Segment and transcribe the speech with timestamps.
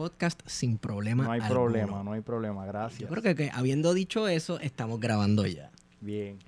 [0.00, 1.60] podcast sin problema No hay alguno.
[1.60, 3.10] problema, no hay problema, Yo gracias.
[3.10, 5.70] creo que, que habiendo dicho eso, estamos grabando ya.
[6.00, 6.38] Bien.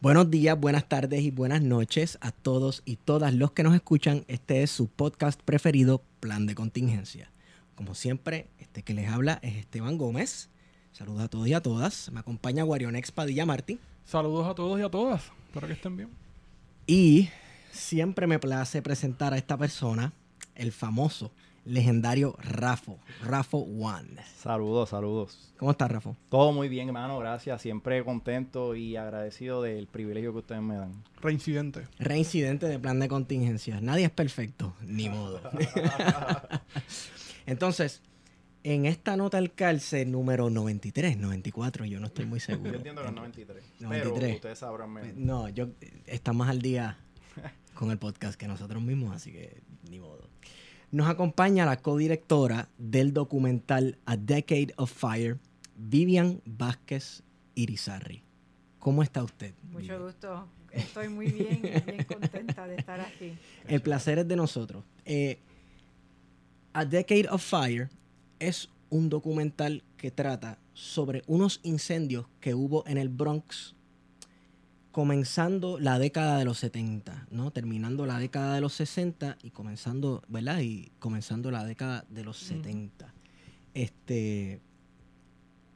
[0.00, 4.24] Buenos días, buenas tardes y buenas noches a todos y todas los que nos escuchan.
[4.28, 7.32] Este es su podcast preferido, Plan de Contingencia.
[7.74, 10.48] Como siempre, este que les habla es Esteban Gómez.
[10.92, 12.12] Saludos a todos y a todas.
[12.12, 13.80] Me acompaña Guarionex Padilla Martí.
[14.04, 15.32] Saludos a todos y a todas.
[15.48, 16.10] Espero que estén bien.
[16.86, 17.28] Y
[17.72, 20.12] siempre me place presentar a esta persona,
[20.54, 21.32] el famoso,
[21.64, 24.22] legendario Rafo, Rafo One.
[24.36, 25.52] Saludos, saludos.
[25.58, 26.16] ¿Cómo estás, Rafo?
[26.28, 27.62] Todo muy bien, hermano, gracias.
[27.62, 30.92] Siempre contento y agradecido del privilegio que ustedes me dan.
[31.20, 31.88] Reincidente.
[31.98, 33.80] Reincidente de plan de contingencia.
[33.80, 35.40] Nadie es perfecto, ni modo.
[37.46, 38.02] Entonces,
[38.62, 42.72] en esta nota al calce número 93, 94, yo no estoy muy seguro.
[42.72, 43.64] Yo entiendo que es 93.
[43.80, 44.20] 93.
[44.20, 45.16] Pero ustedes sabrán menos.
[45.16, 45.68] No, yo
[46.06, 46.98] está más al día
[47.74, 50.23] con el podcast que nosotros mismos, así que ni modo.
[50.94, 55.40] Nos acompaña la codirectora del documental A Decade of Fire,
[55.76, 57.24] Vivian Vázquez
[57.56, 58.22] Irizarry.
[58.78, 59.54] ¿Cómo está usted?
[59.64, 60.02] Mucho Vivian?
[60.02, 60.48] gusto.
[60.70, 63.36] Estoy muy bien, bien contenta de estar aquí.
[63.66, 64.84] El placer es de nosotros.
[65.04, 65.40] Eh,
[66.72, 67.90] A Decade of Fire
[68.38, 73.74] es un documental que trata sobre unos incendios que hubo en el Bronx
[74.94, 77.50] comenzando la década de los 70, ¿no?
[77.50, 80.60] Terminando la década de los 60 y comenzando, ¿verdad?
[80.60, 83.12] Y comenzando la década de los 70.
[83.74, 84.60] Este,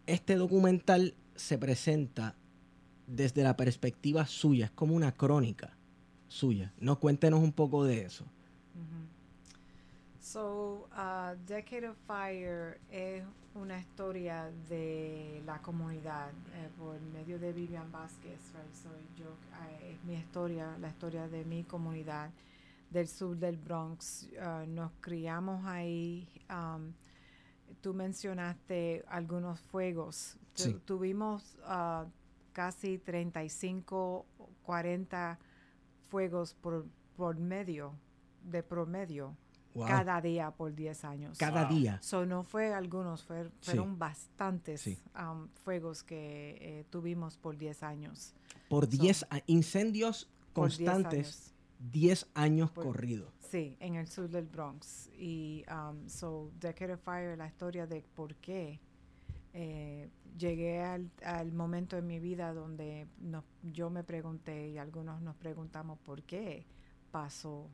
[0.06, 2.36] este documental se presenta
[3.08, 5.76] desde la perspectiva suya, es como una crónica
[6.28, 6.72] suya.
[6.78, 8.24] No cuéntenos un poco de eso.
[10.20, 13.22] So, uh, Decade of Fire es
[13.54, 18.38] una historia de la comunidad eh, por medio de Vivian Vázquez.
[18.54, 18.74] right?
[18.74, 19.26] Soy yo,
[19.80, 22.30] eh, es mi historia, la historia de mi comunidad
[22.90, 24.28] del sur del Bronx.
[24.38, 26.28] Uh, nos criamos ahí.
[26.50, 26.92] um,
[27.80, 30.36] tú mencionaste algunos fuegos.
[30.54, 30.80] Tu- Sí.
[30.84, 32.08] Tuvimos uh,
[32.52, 34.26] casi 35,
[34.64, 35.38] 40
[36.10, 36.84] fuegos por,
[37.16, 37.92] por medio,
[38.42, 39.36] de promedio,
[39.74, 39.86] Wow.
[39.86, 41.38] cada día por 10 años.
[41.38, 41.98] Cada día.
[42.02, 43.50] So, no fue algunos, fue- Sí.
[43.70, 44.98] fueron bastantes Sí.
[45.18, 48.34] um, fuegos que eh, tuvimos por 10 años.
[48.68, 51.54] Por So, 10 a- incendios Por 10 constantes, años.
[51.92, 53.32] 10 años Por- corridos.
[53.50, 55.08] Sí, en el sur del Bronx.
[55.18, 58.80] Y um, so, Decade of Fire, la historia de por qué
[59.54, 65.20] eh, llegué al, al momento en mi vida donde nos- yo me pregunté y algunos
[65.22, 66.66] nos preguntamos por qué
[67.10, 67.68] pasó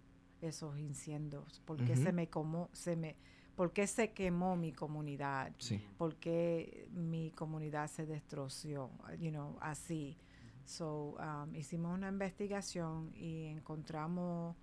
[0.45, 3.17] esos incendios, por qué se me como, se me,
[3.57, 5.81] por qué se quemó mi comunidad, Sí.
[5.97, 10.17] por qué mi comunidad se destrozó, you know, así.
[10.65, 14.57] So, um, hicimos una investigación y encontramos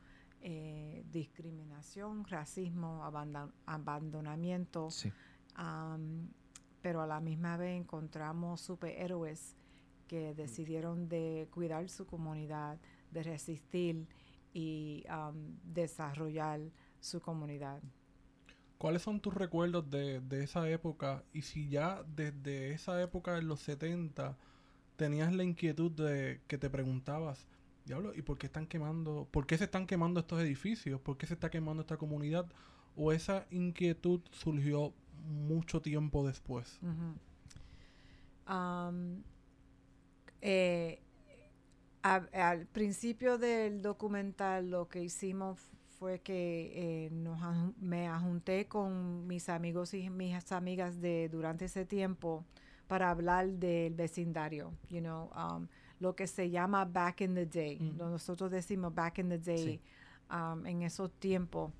[0.44, 5.12] eh, discriminación, racismo, abandon- abandonamiento, Sí.
[5.60, 6.28] um,
[6.82, 9.56] pero a la misma vez encontramos superhéroes
[10.08, 12.80] que decidieron de cuidar su comunidad,
[13.12, 14.08] de resistir
[14.54, 16.62] y um, desarrollar
[17.00, 17.82] su comunidad.
[18.78, 21.24] ¿Cuáles son tus recuerdos de, de esa época?
[21.34, 24.38] Y si ya desde esa época de los 70
[24.96, 27.46] tenías la inquietud de que te preguntabas,
[27.86, 29.28] diablo, ¿y por qué están quemando?
[29.32, 31.00] ¿Por qué se están quemando estos edificios?
[31.02, 32.48] ¿Por qué se está quemando esta comunidad?
[32.96, 34.94] ¿O esa inquietud surgió
[35.28, 36.80] mucho tiempo después?
[40.42, 41.00] Eh,
[42.04, 45.60] a- al principio del documental lo que hicimos
[46.00, 46.72] fue que
[47.06, 47.40] eh, nos
[47.80, 52.44] me ajunté con mis amigos y mis amigas de durante ese tiempo
[52.88, 55.68] para hablar del vecindario, you know, um,
[56.00, 57.78] lo que se llama back in the day.
[57.78, 57.94] Ujú.
[58.10, 59.82] Nosotros decimos back in the day, Sí.
[60.36, 61.72] um, en esos tiempos.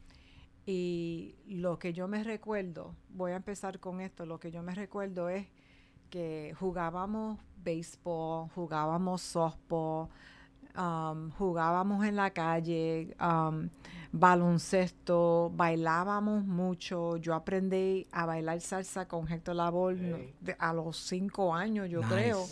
[0.66, 4.76] Y lo que yo me recuerdo, voy a empezar con esto, lo que yo me
[4.76, 5.48] recuerdo es
[6.12, 10.10] que jugábamos béisbol, jugábamos softball,
[10.78, 13.70] um, jugábamos en la calle, um,
[14.12, 17.16] baloncesto, bailábamos mucho.
[17.18, 19.96] Yo aprendí a bailar salsa con Héctor Labor
[20.60, 22.46] a los cinco años, yo creo.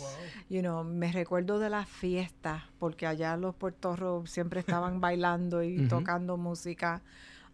[0.48, 5.86] You know, me recuerdo de las fiestas, porque allá los puertorros siempre estaban bailando y
[5.86, 7.02] tocando música.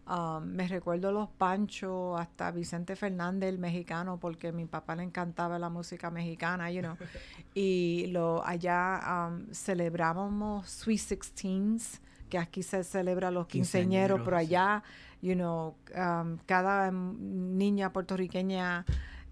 [0.09, 5.03] Um, me recuerdo los Panchos, hasta Vicente Fernández, el mexicano, porque a mi papá le
[5.03, 6.95] encantaba la música mexicana, you know.
[7.53, 11.99] y lo, allá um, celebrábamos Sweet Sixteens,
[12.29, 14.81] que aquí se celebra los quinceñeros, pero allá,
[15.21, 18.85] you know, um, cada niña puertorriqueña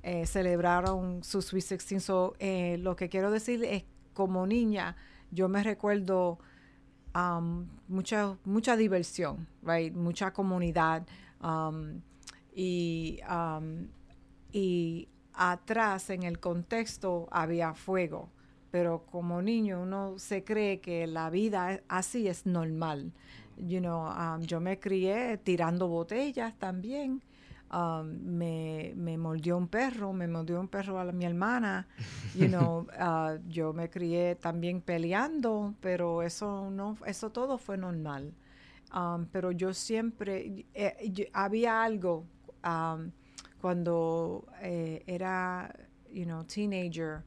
[0.03, 2.01] eh, celebraron su Sweet Sixteen.
[2.01, 3.83] So, eh, lo que quiero decir es,
[4.13, 4.95] como niña,
[5.31, 6.37] yo me recuerdo
[7.15, 9.93] um, mucha, mucha diversión, right?
[9.93, 11.07] mucha comunidad.
[11.41, 12.01] Um,
[12.53, 13.87] y, um,
[14.51, 18.29] y atrás, en el contexto, había fuego.
[18.71, 23.13] Pero como niño uno se cree que la vida así es normal.
[23.57, 24.11] You know,
[24.41, 27.21] yo me crié tirando botellas también.
[27.75, 31.85] Um, me, me, mordió un perro, me mordió un perro a mi hermana,
[32.33, 38.33] you know, uh, yo me crié también peleando, pero eso no, eso todo fue normal.
[38.93, 42.23] Um, pero yo siempre, eh, había algo
[42.63, 43.11] um,
[43.59, 45.69] cuando eh, era,
[46.13, 47.23] you know, teenager,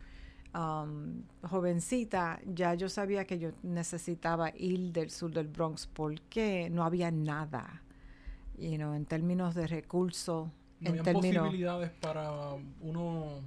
[1.42, 7.10] jovencita, ya yo sabía que yo necesitaba ir del sur del Bronx porque no había
[7.10, 7.82] nada
[8.60, 10.48] you know, en términos de recursos,
[10.80, 13.42] no en términos posibilidades para uno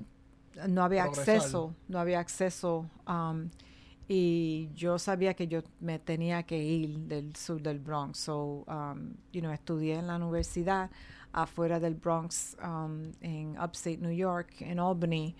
[0.68, 3.50] no había acceso, no había acceso um,
[4.08, 9.14] y yo sabía que yo me tenía que ir del sur del Bronx, so um,
[9.32, 10.90] you know, estudié en la universidad
[11.32, 15.34] afuera del Bronx um, en upstate New York, en Albany.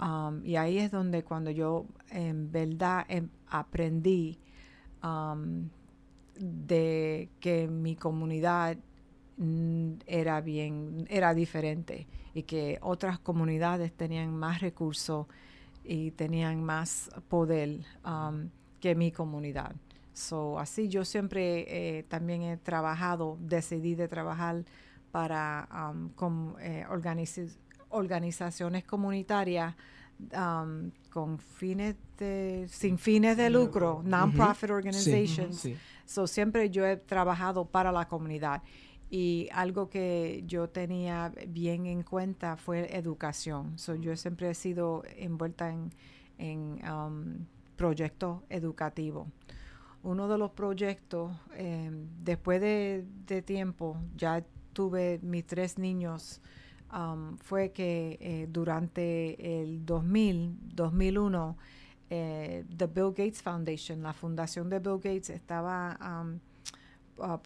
[0.00, 4.38] Um, y ahí es donde cuando yo en verdad em, aprendí
[5.02, 5.68] um,
[6.38, 8.95] de que mi comunidad Mm,
[10.06, 15.26] era bien, era diferente y que otras comunidades tenían más recursos
[15.84, 18.48] y tenían más poder um,
[18.80, 19.74] que mi comunidad.
[20.12, 24.64] So, así yo siempre eh, también he trabajado, decidí de trabajar
[25.12, 26.86] para um, con, eh,
[27.90, 29.74] organizaciones comunitarias
[30.32, 35.68] um, con fines de, sin fines de lucro, non-profit organizations.
[36.06, 38.62] So, siempre yo he trabajado para la comunidad
[39.10, 43.78] y algo que yo tenía bien en cuenta fue educación.
[43.78, 45.90] So, yo siempre he sido envuelta en,
[46.38, 49.28] en um, proyectos educativos.
[50.02, 56.40] Uno de los proyectos, em, después de, tiempo, ya tuve mis tres niños,
[56.92, 61.56] um, fue que eh, durante el 2000, 2001,
[62.10, 66.38] eh, The Bill Gates Foundation, la fundación de Bill Gates, estaba um,
[67.18, 67.38] uh,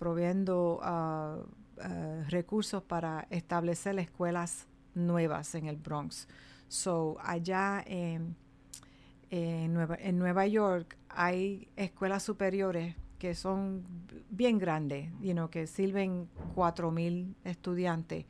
[0.82, 6.28] uh, recursos para establecer escuelas nuevas en el Bronx.
[6.69, 8.37] So, allá en,
[9.72, 13.84] Nueva, en Nueva York hay escuelas superiores que son
[14.31, 18.25] bien grandes, you know, que sirven 4.000 estudiantes.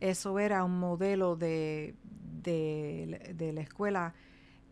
[0.00, 1.94] Eso era un modelo de,
[2.42, 4.14] de, de la escuela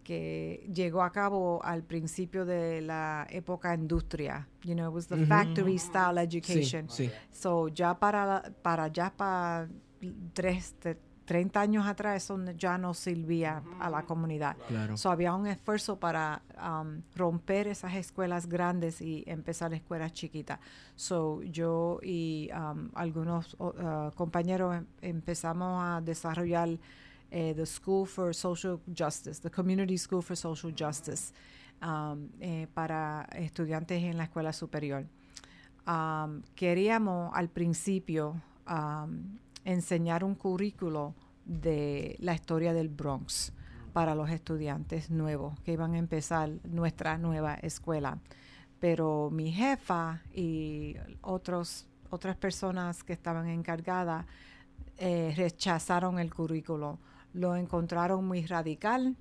[0.04, 4.46] que llegó a cabo al principio de la época industria.
[4.62, 6.88] You know, it was the factory style education.
[7.30, 9.68] So ya para, para ya para
[10.34, 10.74] tres,
[11.24, 14.56] 30 años atrás eso ya no servía a la comunidad.
[14.68, 14.96] Claro.
[14.96, 20.60] So había un esfuerzo para um, romper esas escuelas grandes y empezar escuelas chiquitas.
[20.96, 26.78] So yo y um, algunos uh, compañeros em, empezamos a desarrollar
[27.30, 31.32] eh, the School for Social Justice, the Community School for Social Justice,
[31.82, 35.06] um, eh, para estudiantes en la escuela superior.
[35.86, 41.14] Um, queríamos al principio um, enseñar un currículo
[41.44, 43.52] de la historia del Bronx
[43.92, 48.18] para los estudiantes nuevos que iban a empezar nuestra nueva escuela.
[48.80, 54.26] Pero mi jefa y otros, otras personas que estaban encargadas
[54.98, 56.98] eh, rechazaron el currículo
[57.34, 59.16] lo encontraron muy radical.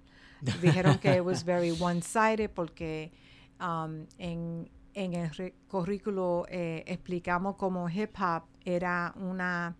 [0.61, 3.11] Dijeron que it was very one-sided porque
[3.59, 9.75] um, en, en, el currículo eh, explicamos cómo hip hop era una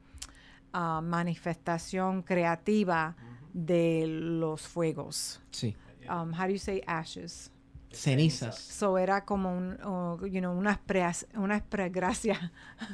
[0.74, 3.16] uh, manifestación creativa
[3.54, 5.42] de los fuegos.
[5.52, 5.76] Sí.
[6.10, 7.53] Um, how do you say ashes?
[7.94, 8.58] Cenizas.
[8.58, 12.40] So era como un, oh, you know, una expres, una gracias,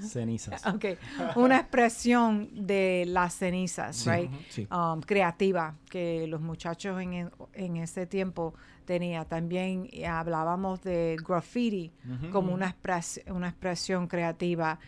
[0.02, 0.66] Cenizas.
[0.76, 0.98] okay,
[1.36, 4.10] una expresión de las cenizas, Sí.
[4.10, 4.32] right?
[4.50, 4.68] Sí.
[4.72, 8.54] um, creativa que los muchachos en, en ese tiempo
[8.86, 9.26] tenía.
[9.26, 11.92] También eh, hablábamos de graffiti
[12.32, 14.80] como una, expres- una expresión creativa.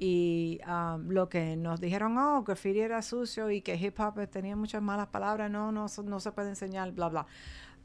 [0.00, 4.54] Y um, lo que nos dijeron, oh, graffiti era sucio y que hip hop tenía
[4.54, 7.26] muchas malas palabras, no, no, no se puede enseñar, bla, bla.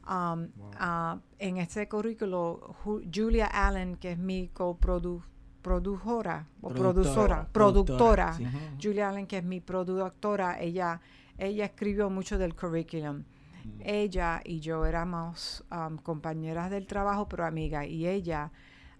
[0.06, 5.24] Um, ah, en este currículo, Ju- Julia Allen, que es mi coproductora,
[5.62, 8.46] o Productora, productora, productora, productora, sí.
[8.82, 11.00] Julia Allen, que es mi productora, ella,
[11.38, 13.24] ella escribió mucho del curriculum.
[13.80, 17.86] Ella y yo éramos um, compañeras del trabajo, pero amigas.
[17.86, 18.52] Y ella,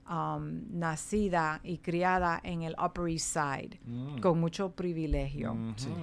[0.09, 4.19] um, nacida y criada en el Upper East Side, Mm.
[4.21, 5.57] con mucho privilegio.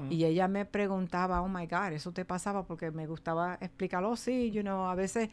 [0.09, 2.65] Y ella me preguntaba, oh my God, ¿eso te pasaba?
[2.65, 4.15] Porque me gustaba explicarlo.
[4.15, 5.29] Sí, you know, a veces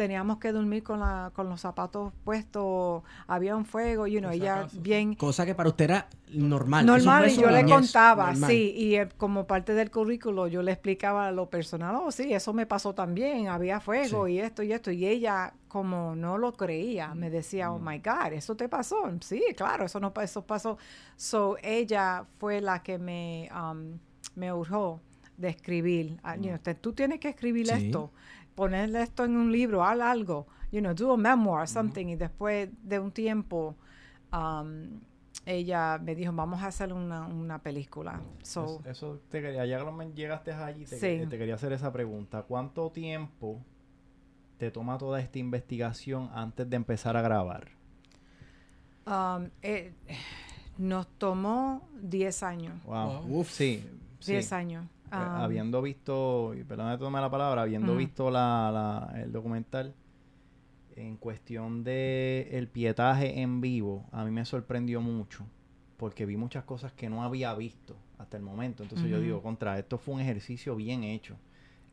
[0.00, 4.60] teníamos que dormir con, la, con los zapatos puestos, había un fuego, you know, ella
[4.60, 4.80] acaso.
[4.80, 6.86] bien Cosa que para usted era normal.
[6.86, 8.50] Normal y yo le contaba, normal.
[8.50, 12.54] sí, y eh, como parte del currículo yo le explicaba lo personal, oh sí, eso
[12.54, 14.32] me pasó también, había fuego Sí.
[14.32, 17.86] y esto y esto, y ella como no lo creía, me decía, oh Mm.
[17.88, 18.96] my God, ¿eso te pasó?
[19.20, 20.78] Sí, claro, eso no eso pasó.
[21.16, 23.98] So ella fue la que me, um,
[24.34, 25.00] me urgió
[25.36, 27.72] de escribir, Ah, you know, te- tú tienes que escribir Sí.
[27.72, 28.10] esto,
[28.60, 32.68] ponerle esto en un libro, haz algo, you know, do a memoir, something, y después
[32.82, 33.74] de un tiempo...
[34.32, 35.00] um,
[35.46, 38.20] ella me dijo, vamos a hacer una, una película.
[38.42, 41.26] So, Es- eso te quería, ya que llegaste allí, te, Sí.
[41.28, 42.42] te quería hacer esa pregunta.
[42.42, 43.58] ¿Cuánto tiempo
[44.58, 47.68] te toma toda esta investigación antes de empezar a grabar?
[49.06, 49.92] um, eh,
[50.78, 52.74] nos tomó 10 años.
[52.84, 53.22] Wow.
[53.22, 53.38] Wow.
[53.40, 53.50] Uf.
[53.50, 53.82] Sí.
[54.20, 54.32] sí.
[54.32, 54.52] 10
[55.12, 58.70] Eh, Um, habiendo visto, y perdón que tome la palabra, habiendo visto la,
[59.12, 59.92] la- el documental,
[60.96, 65.44] en cuestión de el pietaje en vivo, a mí me sorprendió mucho,
[65.96, 68.82] porque vi muchas cosas que no había visto hasta el momento.
[68.82, 71.36] Entonces yo digo, contra, esto fue un ejercicio bien hecho,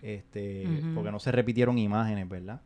[0.02, 2.62] este, porque no se repitieron imágenes, ¿verdad?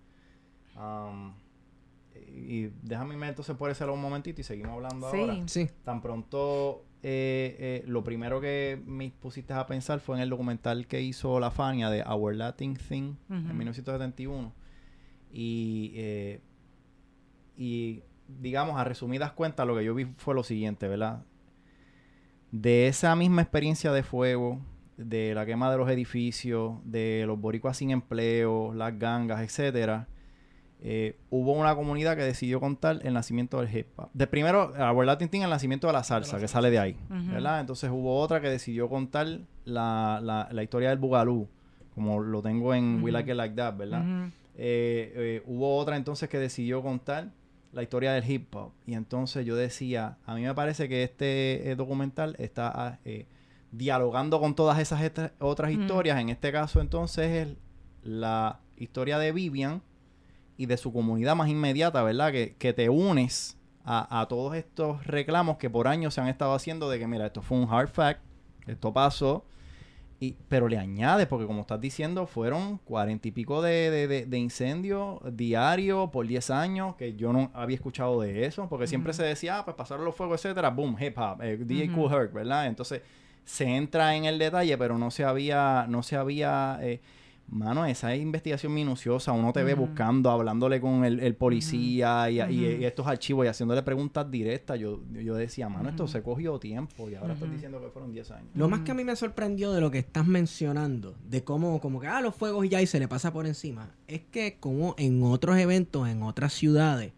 [2.28, 5.18] Y déjame irme entonces por ese lado un momentito y seguimos hablando Sí.
[5.18, 5.48] ahora.
[5.48, 5.70] Sí.
[5.86, 10.86] Tan pronto, eh, eh, lo primero que me pusiste a pensar fue en el documental
[10.88, 13.54] que hizo La Fania de Our Latin Thing en Ujú.
[13.54, 14.54] 1971.
[15.34, 16.42] Y, eh,
[17.58, 21.24] y, digamos, a resumidas cuentas, lo que yo vi fue lo siguiente, ¿verdad?
[22.52, 24.60] De esa misma experiencia de fuego,
[24.98, 30.08] de la quema de los edificios, de los boricuas sin empleo, las gangas, etcétera,
[30.84, 34.10] eh, hubo una comunidad que decidió contar el nacimiento del hip hop.
[34.14, 34.74] De primero,
[35.04, 36.98] Latin Thing, el nacimiento de la salsa, que sale de ahí.
[37.10, 37.60] ¿verdad?
[37.60, 39.28] Entonces hubo otra que decidió contar
[39.64, 41.48] la, la, la historia del Bugalú,
[41.94, 43.12] como lo tengo en We.
[43.12, 44.04] Like It Like That, ¿verdad?
[44.58, 47.30] Eh, eh, hubo otra entonces que decidió contar
[47.74, 48.72] la historia del hip hop.
[48.88, 52.98] Y entonces yo decía, a mí me parece que este documental está ah,
[53.72, 55.00] dialogando con todas esas
[55.38, 56.20] otras historias.
[56.20, 57.58] En este caso entonces es
[58.02, 59.84] la historia de Vivian
[60.62, 62.32] y de su comunidad más inmediata, ¿verdad?
[62.32, 66.54] Que, que te unes a, a todos estos reclamos que por años se han estado
[66.54, 68.22] haciendo de que, mira, esto fue un hard fact,
[68.68, 69.44] esto pasó,
[70.20, 74.26] y, pero le añades, porque como estás diciendo, fueron cuarenta y pico de, de, de-
[74.28, 79.14] de incendios diarios por 10 años, que yo no había escuchado de eso, porque siempre
[79.14, 81.96] se decía, ah, pues pasaron los fuegos, etcétera, boom, hip hop, eh, DJ Ujú.
[82.08, 82.68] Cool Herc, ¿verdad?
[82.68, 83.02] Entonces
[83.46, 87.02] se entra en el detalle, pero no se había, no se había, eh,
[87.52, 92.42] mano, esa investigación minuciosa, uno te ve buscando, hablándole con el, el policía y, y-
[92.42, 92.82] Ujú.
[92.82, 97.10] y estos archivos y haciéndole preguntas directas, yo, yo decía, mano, esto se cogió tiempo
[97.10, 98.50] y ahora estás diciendo que fueron 10 años.
[98.56, 102.00] Lo más que a mí me sorprendió de lo que estás mencionando, de cómo, como
[102.00, 104.96] que, ah, los fuegos y ya y se le pasa por encima, es que como
[104.98, 107.12] en otros eventos, en otras ciudades,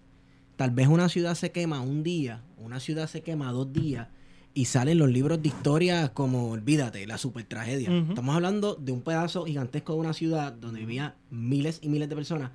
[0.56, 4.08] tal vez una ciudad se quema un día, una ciudad se quema dos días,
[4.54, 7.90] y salen los libros de historia como, olvídate, la super tragedia.
[8.10, 12.16] Estamos hablando de un pedazo gigantesco de una ciudad donde vivía miles y miles de
[12.16, 12.52] personas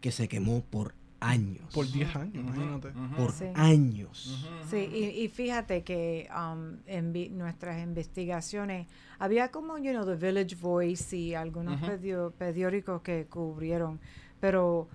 [0.00, 1.62] que se quemó por años.
[1.72, 2.88] Por 10 años, imagínate.
[3.16, 3.44] por Sí.
[3.54, 4.48] años.
[4.68, 10.56] Sí, y, y fíjate que um, en nuestras investigaciones había como, you know, The Village
[10.56, 11.80] Voice y algunos
[12.38, 14.00] periódicos que cubrieron,
[14.40, 14.88] pero,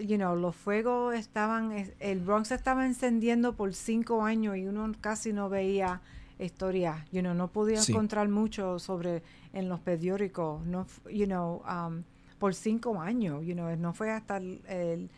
[0.00, 4.90] you know, los fuegos estaban, es- el Bronx estaba encendiendo por cinco años y uno
[5.00, 6.00] casi no veía
[6.38, 7.92] historia, you know, no podía Sí.
[7.92, 12.02] encontrar mucho sobre en los periódicos, no, you know, um,
[12.38, 15.10] por cinco años, you know, no fue hasta el, el-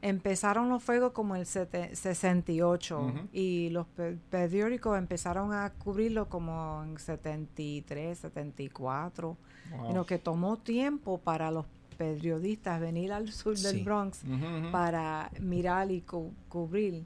[0.00, 3.28] empezaron los fuegos como el sete- 68 Ujú.
[3.32, 9.36] y los pe- periódicos empezaron a cubrirlo como en 73, 74,
[9.70, 9.86] Wow.
[9.86, 13.82] you know, que tomó tiempo para los periodistas venir al sur del.
[13.84, 14.22] Bronx
[14.70, 17.04] para mirar y cu- cubrir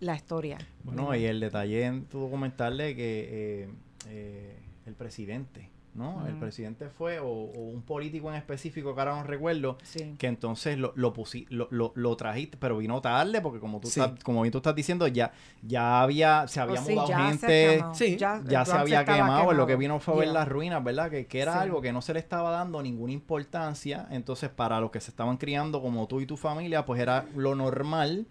[0.00, 0.58] la historia.
[0.84, 3.28] Bueno, y el detalle en tu documental de que
[3.64, 3.68] eh,
[4.08, 4.56] eh,
[4.86, 5.68] el presidente,
[6.00, 6.26] ¿no?
[6.26, 10.14] El presidente fue, o, o un político en específico, que ahora no recuerdo, Sí.
[10.18, 13.88] que entonces lo, lo, pusi- lo, lo, lo trajiste, pero vino tarde, porque como tú,
[13.88, 14.00] Sí.
[14.00, 15.30] estás, como bien tú estás diciendo, ya,
[15.62, 17.84] ya había, se había Oh, sí, mudado ya se gente.
[17.94, 18.16] Sí.
[18.16, 19.78] ya, se había estaba quemado, lo que quemado.
[19.78, 20.34] vino fue a ver Yeah.
[20.34, 21.10] las ruinas, ¿verdad?
[21.10, 21.58] Que, que era Sí.
[21.60, 25.36] algo que no se le estaba dando ninguna importancia, entonces para los que se estaban
[25.36, 28.26] criando como tú y tu familia, pues era lo normal.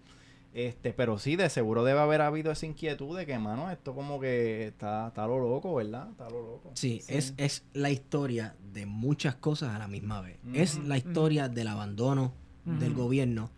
[0.53, 4.19] Este, pero sí, de seguro debe haber habido esa inquietud de que, mano, esto como
[4.19, 6.09] que está, está lo loco, ¿verdad?
[6.09, 6.71] Está lo loco.
[6.73, 7.13] Sí, Sí.
[7.13, 10.37] Es, es la historia de muchas cosas a la misma vez.
[10.53, 12.33] Es la historia del abandono
[12.65, 13.51] del gobierno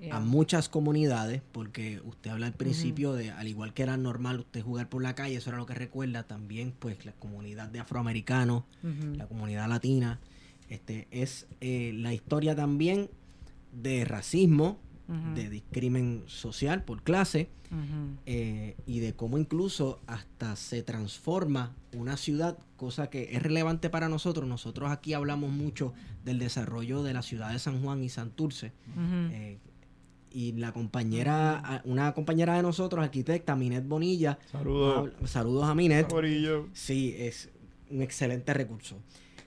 [0.00, 0.14] Yeah.
[0.18, 4.62] a muchas comunidades, porque usted habla al principio de, al igual que era normal usted
[4.62, 8.62] jugar por la calle, eso era lo que recuerda también, pues la comunidad de afroamericanos,
[9.16, 10.20] la comunidad latina,
[10.68, 13.10] este es eh, la historia también
[13.72, 14.78] de racismo,
[15.34, 17.48] De discrimen social por clase,
[18.26, 24.10] eh, y de cómo incluso hasta se transforma una ciudad, cosa que es relevante para
[24.10, 24.46] nosotros.
[24.46, 28.72] Nosotros aquí hablamos mucho del desarrollo de la ciudad de San Juan y Santurce.
[29.32, 29.58] Eh,
[30.30, 35.10] y la compañera, una compañera de nosotros, arquitecta, Minet Bonilla, Saludos.
[35.24, 36.12] saludos a Minet.
[36.12, 36.68] Amarillo.
[36.74, 37.48] Sí, es
[37.90, 38.98] un excelente recurso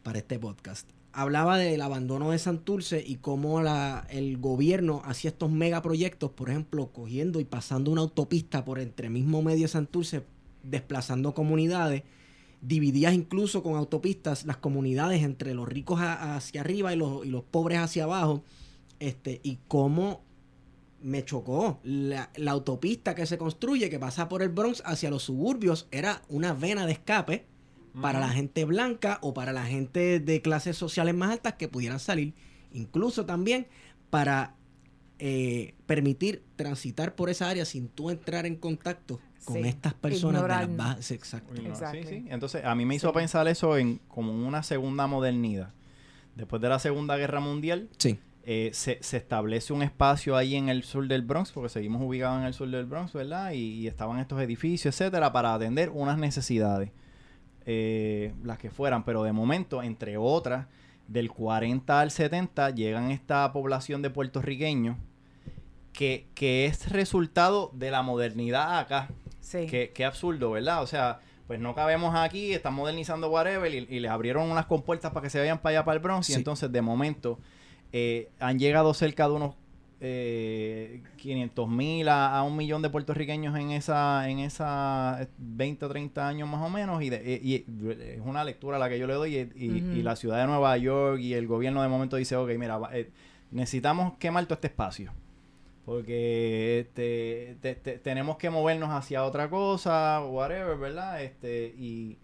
[0.02, 0.90] para este podcast.
[1.14, 3.62] Hablaba del abandono de Santurce y cómo
[4.10, 9.42] el gobierno hacía estos megaproyectos, por ejemplo, cogiendo y pasando una autopista por entre mismo
[9.42, 10.24] medio Santurce,
[10.64, 12.04] desplazando comunidades,
[12.62, 17.44] dividías incluso con autopistas las comunidades entre los ricos hacia arriba y los, y los
[17.44, 18.44] pobres hacia abajo,
[19.00, 20.22] este, y cómo
[21.02, 21.80] me chocó.
[21.84, 26.22] La, la autopista que se construye, que pasa por el Bronx hacia los suburbios, era
[26.30, 27.51] una vena de escape
[28.00, 32.00] para la gente blanca o para la gente de clases sociales más altas que pudieran
[32.00, 32.34] salir.
[32.72, 33.68] Incluso también
[34.10, 34.56] para
[35.20, 40.42] eh, permitir transitar por esa área sin tú entrar en contacto con Sí, estas personas
[40.44, 41.12] de las bajas.
[41.12, 41.54] Exacto.
[41.54, 42.04] No, Sí, Exactly.
[42.06, 42.26] sí.
[42.30, 43.14] Entonces, a mí me hizo Sí.
[43.14, 45.74] pensar eso en como una segunda modernidad.
[46.36, 48.18] Después de la Segunda Guerra Mundial, Sí.
[48.44, 52.40] eh, se, se establece un espacio ahí en el sur del Bronx, porque seguimos ubicados
[52.40, 53.52] en el sur del Bronx, ¿verdad?
[53.52, 56.90] Y, y estaban estos edificios, etcétera, para atender unas necesidades,
[57.66, 59.04] eh, las que fueran.
[59.04, 60.68] Pero de momento, entre otras,
[61.08, 64.98] del 40 al 70, llegan esta población de puertorriqueños
[65.94, 69.10] que, que es resultado de la modernidad acá.
[69.42, 69.66] Sí.
[69.68, 70.82] Qué, qué absurdo, ¿verdad?
[70.82, 75.12] O sea, pues no cabemos aquí, están modernizando whatever y, y les abrieron unas compuertas
[75.12, 76.30] para que se vayan para allá, para el Bronx.
[76.30, 77.40] Y entonces, de momento,
[77.92, 79.56] eh, han llegado cerca de unos
[80.04, 85.86] eh, 500 mil a, a un millón de puertorriqueños en esa en esa eh, 20
[85.86, 87.02] o 30 años más o menos.
[87.04, 89.36] Y, de- y- y es una lectura a la que yo le doy.
[89.36, 93.10] Y, la ciudad de Nueva York y el gobierno de momento dice, ok, mira, eh,
[93.52, 95.12] necesitamos quemar todo este espacio.
[95.86, 101.24] Porque este, te- te- tenemos que movernos hacia otra cosa, whatever, ¿verdad?
[101.24, 102.18] Este, y,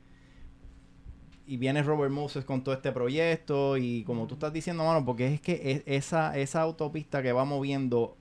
[1.47, 3.77] y viene Robert Moses con todo este proyecto.
[3.77, 7.45] Y como tú estás diciendo, mano, porque es que es- esa, esa autopista que va
[7.45, 8.17] moviendo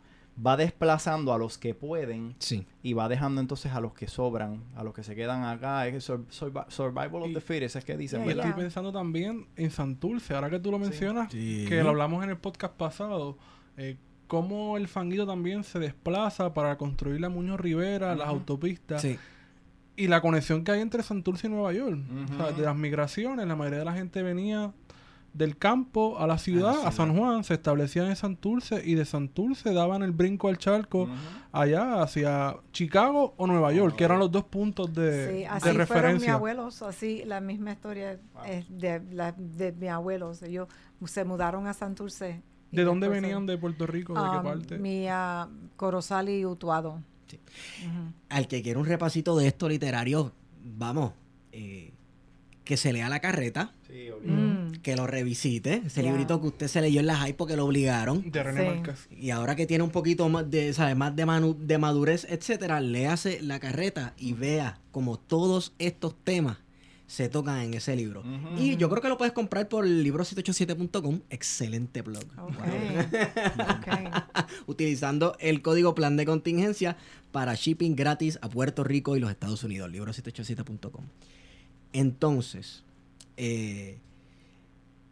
[0.47, 2.67] va desplazando a los que pueden Sí.
[2.83, 5.87] y va dejando entonces a los que sobran, a los que se quedan acá.
[5.87, 8.47] Es sur- survi- survival of Y- the fittest, es que dicen, Yeah, ¿verdad?
[8.49, 11.65] Estoy pensando también en Santurce, ahora que tú lo mencionas, Sí.
[11.69, 13.39] que lo hablamos en el podcast pasado,
[13.79, 19.19] eh, cómo el fanguito también se desplaza para construir la Muñoz Rivera, las autopistas, Sí.
[19.97, 21.99] Y la conexión que hay entre Santurce y Nueva York.
[22.35, 24.73] O sea, de las migraciones, la mayoría de la gente venía
[25.33, 26.93] del campo a la ciudad, a, ciudad.
[26.93, 31.13] San Juan, se establecían en Santurce y de Santurce daban el brinco al charco Ujú.
[31.53, 35.61] allá hacia Chicago o Nueva York, que eran los dos puntos de, Sí, de así
[35.61, 36.33] fueron mis referencia.
[36.35, 40.43] abuelos, así la misma historia es de, la, de mis abuelos.
[40.43, 40.69] Ellos
[41.05, 42.41] se mudaron a Santurce.
[42.73, 44.15] ¿De dónde venían de Puerto Rico?
[44.15, 44.79] ¿De qué Um, parte?
[44.79, 45.07] Mi
[45.77, 47.03] Corozal y Utuado.
[47.27, 47.39] Sí.
[48.29, 50.33] Al que quiera un repasito de esto literario,
[50.65, 51.13] vamos,
[51.53, 51.93] eh,
[52.65, 54.09] que se lea la carreta, Sí.
[54.25, 54.73] Mm.
[54.83, 58.31] que lo revisite, ese librito que usted se leyó en la high porque lo obligaron.
[58.31, 58.67] De René Sí.
[58.69, 59.09] Márquez.
[59.11, 60.97] Y ahora que tiene un poquito más de, ¿sabes?
[60.97, 66.59] Más de, manu- de madurez, etcétera, léase la carreta y vea como todos estos temas
[67.07, 68.25] se tocan en ese libro.
[68.59, 72.25] Y yo creo que lo puedes comprar por libro787.com, excelente blog.
[74.67, 76.97] Utilizando el código plan de contingencia
[77.31, 81.05] para shipping gratis a Puerto Rico y los Estados Unidos, libro787.com.
[81.93, 82.83] Entonces,
[83.37, 83.99] eh,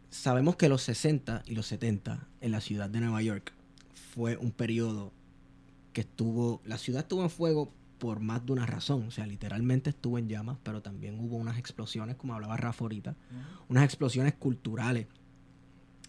[0.09, 3.53] sabemos que los 60 y los 70 en la ciudad de Nueva York
[4.13, 5.11] fue un periodo
[5.93, 9.89] que estuvo, la ciudad estuvo en fuego por más de una razón, o sea, literalmente
[9.89, 13.15] estuvo en llamas, pero también hubo unas explosiones, como hablaba Rafa ahorita,
[13.69, 15.07] unas explosiones culturales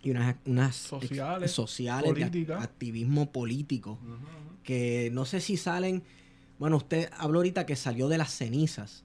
[0.03, 3.99] y unas, unas Sociales, sociales de activismo político
[4.63, 6.03] que no sé si salen
[6.59, 9.05] bueno usted habló ahorita que salió de las cenizas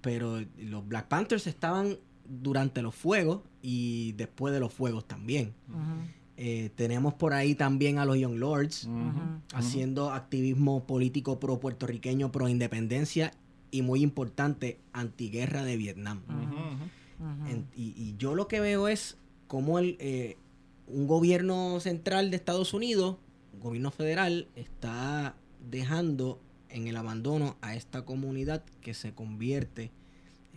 [0.00, 5.54] pero los Black Panthers estaban durante los fuegos y después de los fuegos también.
[6.38, 8.86] Eh, tenemos por ahí también a los Young Lords
[9.54, 13.32] haciendo activismo político pro puertorriqueño pro independencia
[13.70, 16.20] y muy importante antiguerra de Vietnam.
[17.48, 20.36] En- y, y yo lo que veo es como el, eh,
[20.86, 23.16] un gobierno central de Estados Unidos,
[23.54, 25.34] un gobierno federal, está
[25.70, 29.90] dejando en el abandono a esta comunidad que se convierte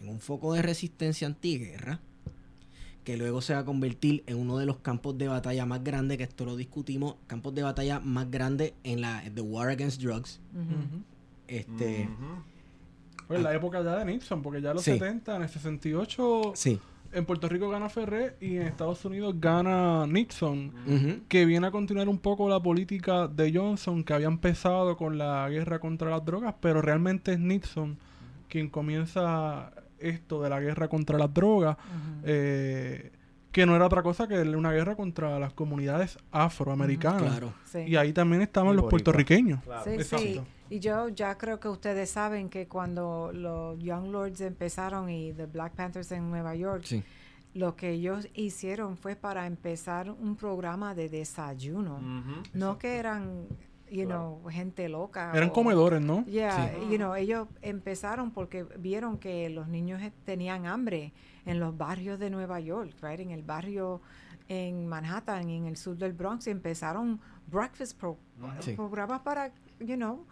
[0.01, 2.01] en un foco de resistencia antiguerra,
[3.09, 6.19] que luego se va a convertir en uno de los campos de batalla más grandes,
[6.19, 10.39] que esto lo discutimos, campos de batalla más grandes en la The War Against Drugs.
[10.53, 11.01] Ujú.
[11.47, 12.07] Este,
[13.27, 14.91] Pues la época ya de Nixon, porque ya en los Sí.
[14.91, 16.79] 70, en el 68, sí.
[17.11, 21.23] en Puerto Rico gana Ferré y en Estados Unidos gana Nixon.
[21.27, 25.49] Que viene a continuar un poco la política de Johnson que había empezado con la
[25.49, 27.97] guerra contra las drogas, pero realmente es Nixon
[28.49, 31.77] quien comienza esto de la guerra contra las drogas,
[32.23, 33.11] eh,
[33.51, 37.21] que no era otra cosa que una guerra contra las comunidades afroamericanas.
[37.23, 37.53] Claro.
[37.65, 37.79] Sí.
[37.79, 38.89] Y ahí también estaban Y los boricua.
[38.91, 39.63] puertorriqueños.
[39.63, 39.83] Claro.
[39.83, 40.25] Sí, Exacto.
[40.25, 40.41] sí.
[40.71, 45.47] Y yo ya creo que ustedes saben que cuando los Young Lords empezaron y The
[45.47, 47.03] Black Panthers en Nueva York, Sí.
[47.55, 51.99] lo que ellos hicieron fue para empezar un programa de desayuno.
[52.53, 53.47] No que eran,
[53.91, 55.31] you know, gente loca.
[55.33, 56.23] Eran o- comedores, ¿no?
[56.25, 61.13] Yeah, you know, ellos empezaron porque vieron que los niños e- tenían hambre
[61.45, 63.19] en los barrios de Nueva York, right?
[63.19, 64.01] En el barrio
[64.47, 67.19] en Manhattan y en el sur del Bronx y empezaron
[67.51, 68.17] breakfast pro-
[68.61, 68.73] Sí.
[68.73, 70.25] programas para, you know,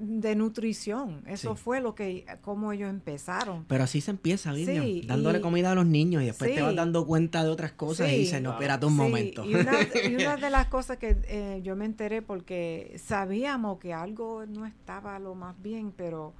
[0.00, 1.22] de nutrición.
[1.26, 1.62] Eso Sí.
[1.62, 3.64] fue lo que como ellos empezaron.
[3.66, 6.60] Pero así se empieza, Vivian, Sí, dándole y- comida a los niños y después te
[6.62, 9.44] vas dando cuenta de otras cosas y dices, no, espérate un momento.
[9.44, 9.72] Y una,
[10.08, 14.66] y una de las cosas que eh, yo me enteré porque sabíamos que algo no
[14.66, 16.34] estaba lo más bien, pero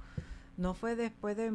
[0.57, 1.51] no fue después de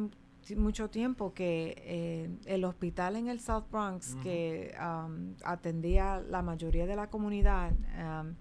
[0.57, 6.85] mucho tiempo que eh, el hospital en el South Bronx que um, atendía la mayoría
[6.85, 8.33] de la comunidad um,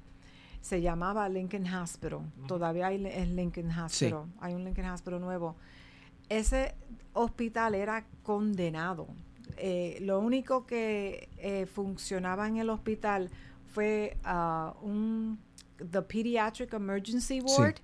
[0.62, 2.20] se llamaba Lincoln Hospital.
[2.46, 4.24] Todavía hay, es Lincoln Hospital.
[4.40, 5.56] Hay un Lincoln Hospital nuevo.
[6.30, 6.74] Ese
[7.12, 9.06] hospital era condenado.
[9.58, 13.28] Eh, lo único que eh, funcionaba en el hospital
[13.74, 15.38] fue ah, un
[15.90, 17.74] the pediatric emergency ward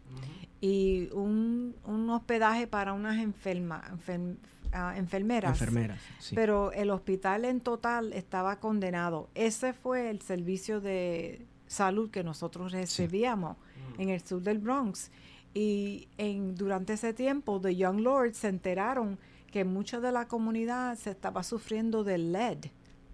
[0.61, 4.37] y un, un hospedaje para unas enferma, enferm-
[4.73, 5.51] ah, enfermeras.
[5.61, 6.35] Enfermeras, sí.
[6.35, 9.29] Pero el hospital en total estaba condenado.
[9.35, 13.57] Ese fue el servicio de salud que nosotros recibíamos
[13.98, 15.11] en el sur del Bronx.
[15.54, 19.18] Y en, durante ese tiempo, The Young Lords se enteraron
[19.50, 22.59] que mucha de la comunidad se estaba sufriendo de lead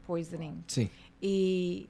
[0.07, 0.91] poisoning sí.
[1.21, 1.89] y,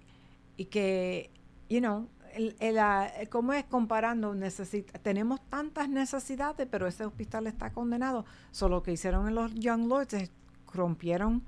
[0.57, 1.31] y que,
[1.69, 4.35] you know, el, el, ah, ¿cómo es comparando?
[4.35, 8.27] Necesita, tenemos tantas necesidades, pero ese hospital está condenado.
[8.51, 10.31] Solo que hicieron en los Young Lords es
[10.73, 11.43] rompieron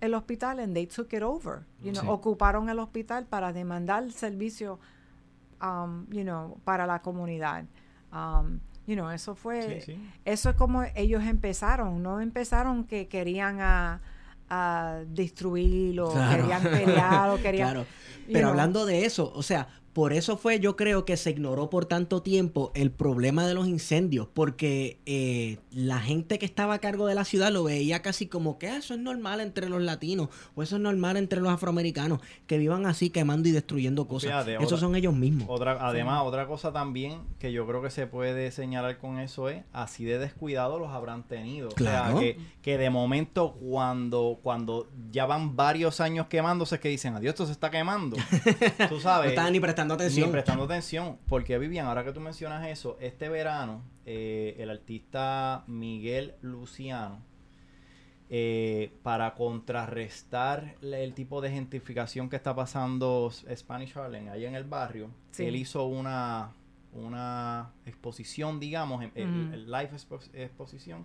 [0.00, 1.64] el hospital and they took it over.
[1.82, 2.08] You know, Sí.
[2.08, 4.78] Ocuparon el hospital para demandar servicio,
[5.62, 7.64] um, you know, para la comunidad.
[8.12, 10.10] Um, you know, eso fue Sí, sí.
[10.24, 14.00] eso es como ellos empezaron, no empezaron que querían a,
[14.48, 16.42] a destruirlo, Claro.
[16.42, 17.70] querían pelear o querían...
[17.72, 17.86] Claro.
[18.26, 18.50] Pero know.
[18.50, 19.68] hablando de eso, o sea,
[20.00, 23.68] por eso fue, yo creo que se ignoró por tanto tiempo el problema de los
[23.68, 28.26] incendios, porque eh, la gente que estaba a cargo de la ciudad lo veía casi
[28.26, 31.50] como que "Ah, eso es normal entre los latinos, o eso es normal entre los
[31.52, 34.30] afroamericanos, que vivan así quemando y destruyendo cosas.
[34.30, 35.48] Fíjate, Esos otra- son ellos mismos.
[35.50, 39.64] Otra, además, otra cosa también que yo creo que se puede señalar con eso es
[39.74, 41.68] así de descuidado los habrán tenido.
[41.68, 42.16] Claro.
[42.16, 46.88] O sea, que, que de momento cuando, cuando ya van varios años quemándose es que
[46.88, 48.16] dicen, adiós, esto se está quemando.
[48.88, 49.28] Tú No sabes.
[49.30, 50.28] estaban ni prestando atención.
[50.28, 51.18] Ni prestando atención.
[51.28, 57.22] Porque Vivian, ahora que tú mencionas eso, este verano, eh, el artista Miguel Luciano,
[58.32, 64.64] eh, para contrarrestar el tipo de gentrificación que está pasando Spanish Harlem ahí en el
[64.64, 65.44] barrio, Sí.
[65.46, 66.52] él hizo una,
[66.92, 69.54] una exposición, digamos, en- el- Ujú.
[69.54, 71.04] el live expo- exposición,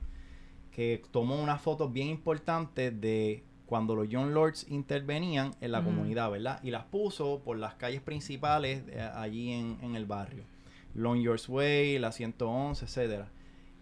[0.71, 6.29] que tomó unas fotos bien importantes de cuando los Young Lords intervenían en la comunidad,
[6.31, 6.59] ¿verdad?
[6.63, 10.43] Y las puso por las calles principales eh, allí en, en el barrio.
[10.93, 13.27] Long Yours Way, la 111, etcétera.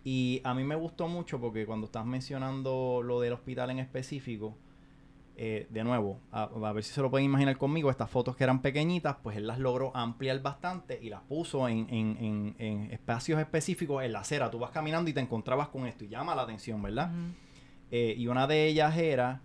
[0.03, 4.57] Y a mí me gustó mucho porque cuando estás mencionando lo del hospital en específico,
[5.35, 8.43] eh, de nuevo, a, a ver si se lo pueden imaginar conmigo, estas fotos que
[8.43, 12.91] eran pequeñitas, pues él las logró ampliar bastante y las puso en, en- en- en
[12.91, 14.51] espacios específicos en la acera.
[14.51, 17.11] Tú vas caminando y te encontrabas con esto y llama la atención, ¿verdad?
[17.91, 19.41] Eh, y una de ellas era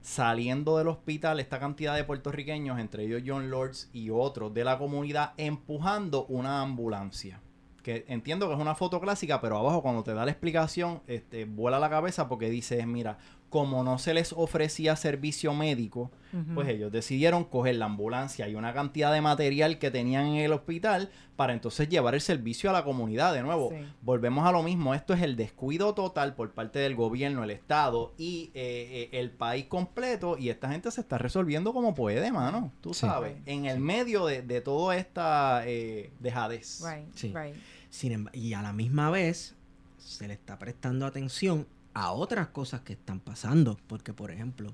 [0.00, 4.78] saliendo del hospital esta cantidad de puertorriqueños, entre ellos John Lords y otros de la
[4.78, 7.40] comunidad, empujando una ambulancia.
[7.82, 11.44] Que entiendo que es una foto clásica, pero abajo cuando te da la explicación, este,
[11.44, 13.18] vuela la cabeza porque dice, mira,
[13.50, 16.10] como no se les ofrecía servicio médico,
[16.54, 20.52] pues ellos decidieron coger la ambulancia y una cantidad de material que tenían en el
[20.52, 23.32] hospital para entonces llevar el servicio a la comunidad.
[23.32, 23.76] De nuevo, Sí.
[24.02, 24.94] volvemos a lo mismo.
[24.94, 29.30] Esto es el descuido total por parte del gobierno, el Estado y eh, eh, el
[29.30, 30.36] país completo.
[30.36, 32.70] Y esta gente se está resolviendo como puede, mano.
[32.82, 33.00] Tú Sí.
[33.00, 36.82] sabes, en el medio de, de toda esta eh, dejadez.
[36.86, 37.32] Right, Sí.
[37.34, 37.54] right.
[37.88, 39.54] Sin emba- y a la misma vez
[39.96, 41.66] se le está prestando atención
[42.00, 43.76] a otras cosas que están pasando.
[43.86, 44.72] Porque, por ejemplo,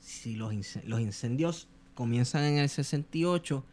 [0.00, 3.64] si los, ince- los incendios comienzan en el 68,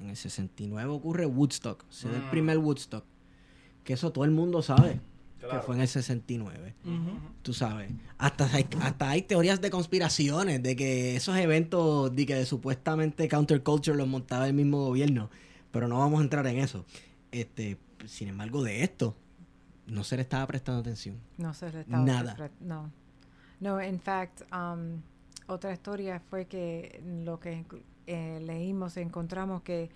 [0.00, 2.30] en el 69 ocurre Woodstock, se da el Mm.
[2.30, 3.04] primer Woodstock.
[3.84, 5.00] Que eso todo el mundo sabe
[5.38, 5.60] Claro.
[5.60, 6.74] que fue en el 69.
[6.84, 7.18] Ujú.
[7.42, 7.90] Tú sabes.
[8.18, 13.26] Hasta hay, hasta hay teorías de conspiraciones de que esos eventos de que de supuestamente
[13.28, 15.30] counterculture los montaba el mismo gobierno.
[15.72, 16.84] Pero no vamos a entrar en eso.
[17.32, 19.16] Este, sin embargo, de esto
[19.90, 21.18] no se le estaba prestando atención.
[21.38, 22.50] No se le estaba Nada.
[22.60, 22.90] No.
[23.60, 25.02] No, in fact, um,
[25.46, 27.64] otra historia fue que lo que
[28.06, 29.90] eh, leímos, encontramos que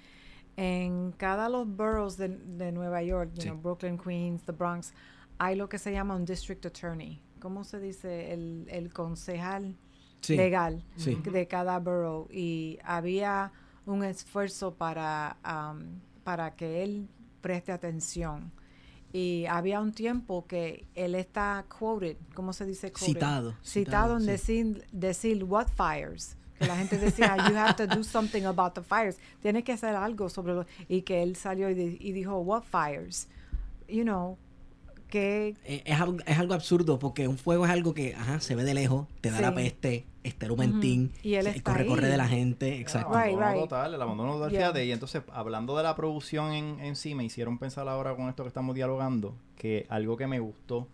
[0.57, 3.49] en cada los boroughs de, de Nueva York, you Sí.
[3.49, 4.93] know, Brooklyn, Queens, the Bronx,
[5.39, 7.21] hay lo que se llama un district attorney.
[7.41, 8.33] ¿Cómo se dice?
[8.33, 9.75] El, el concejal
[10.21, 10.37] Sí.
[10.37, 11.17] legal Sí.
[11.17, 12.29] de cada borough.
[12.31, 13.53] Y había
[13.87, 17.09] un esfuerzo para, um, para que él
[17.41, 18.51] preste atención.
[19.17, 23.07] Y había un tiempo que él está quoted, ¿cómo se dice quoted?
[23.07, 23.55] Citado.
[23.65, 26.37] Citado en decir, decir what fires.
[26.59, 29.17] Que la gente decía, you have to do something about the fires.
[29.41, 30.67] Tienes que hacer algo sobre lo...
[30.89, 33.29] Y que él salió y, di- y dijo, what fires?
[33.87, 34.37] You know,
[35.19, 38.65] Eh, Es algo, es algo absurdo porque un fuego es algo que ajá, se ve
[38.65, 39.43] de lejos, te da Sí.
[39.43, 40.05] la peste,
[40.51, 41.29] humentín, Ujú.
[41.29, 42.81] Y él se- está corre, corre de la gente.
[42.81, 43.13] Exacto.
[43.19, 43.69] El Right, abandono right.
[43.71, 44.51] total, el abandono total.
[44.51, 44.85] Yeah.
[44.85, 48.43] Y entonces, hablando de la producción en, en sí, me hicieron pensar ahora con esto
[48.43, 50.89] que estamos dialogando, que algo que me gustó,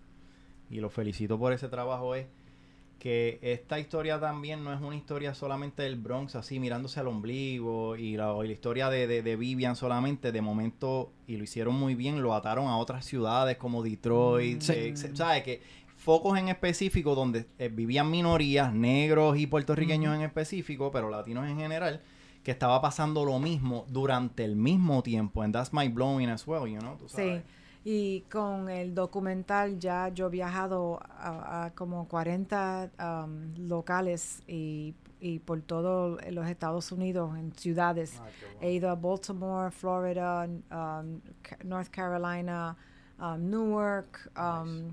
[0.69, 2.27] y lo felicito por ese trabajo, es
[3.01, 7.97] que esta historia también no es una historia solamente del Bronx, así mirándose al ombligo,
[7.97, 11.75] y la, y la historia de, de, de Vivian solamente, de momento, y lo hicieron
[11.75, 14.73] muy bien, lo ataron a otras ciudades como Detroit, Sí.
[14.77, 15.43] eh, ¿sabes?
[15.43, 15.63] Que
[15.97, 21.57] focos en específico donde eh, vivían minorías, negros y puertorriqueños en específico, pero latinos en
[21.59, 22.03] general,
[22.45, 25.43] que estaba pasando lo mismo durante el mismo tiempo.
[25.43, 27.43] And that's my blowing as well, you know, tú Sí, sabes.
[27.85, 34.95] Y con el documental ya yo he viajado a, a como 40 um, locales y,
[35.19, 38.19] y por todos los Estados Unidos, en ciudades.
[38.21, 38.59] Ah, bueno.
[38.61, 41.21] He ido a Baltimore, Florida, um,
[41.65, 42.77] North Carolina,
[43.19, 44.93] um, Newark, um,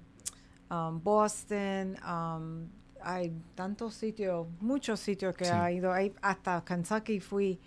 [0.72, 1.98] um, Boston.
[2.08, 2.68] um,
[3.02, 5.52] hay tantos sitios, muchos sitios que Sí.
[5.52, 5.92] he ido.
[5.94, 7.60] Hay- hasta Kentucky fui.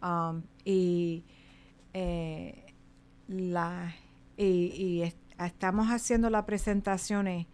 [0.00, 1.24] um, y
[1.92, 2.64] eh,
[3.28, 3.92] la
[4.38, 7.46] y, y es- estamos haciendo las presentaciones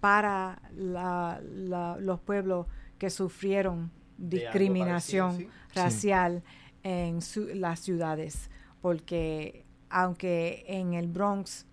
[0.00, 2.66] para la- la- los pueblos
[2.98, 6.42] que sufrieron discriminación parecido, racial
[6.82, 8.50] en su- las ciudades,
[8.82, 11.66] porque aunque en el Bronx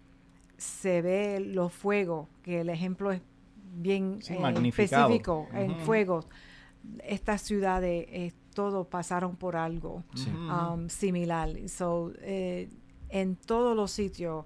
[0.58, 3.22] se ve los fuegos, que el ejemplo es
[3.74, 4.38] bien Sí, eh,
[5.08, 6.28] específico en fuegos,
[7.04, 10.04] estas ciudades eh, todos pasaron por algo
[10.76, 11.50] um, similar.
[11.68, 12.70] So, eh,
[13.12, 14.46] en todos los sitios,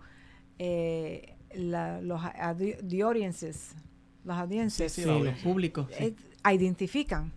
[0.59, 3.75] eh, la- los audi- the audiences,
[4.23, 5.87] las audiencias, Sí, los públicos.
[5.97, 6.03] sí.
[6.05, 6.15] eh,
[6.53, 7.31] identifican,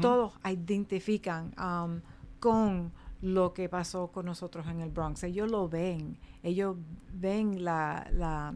[0.00, 2.00] todos identifican um,
[2.40, 5.22] con lo que pasó con nosotros en el Bronx.
[5.24, 6.76] Ellos lo ven, ellos
[7.12, 8.54] ven la, la,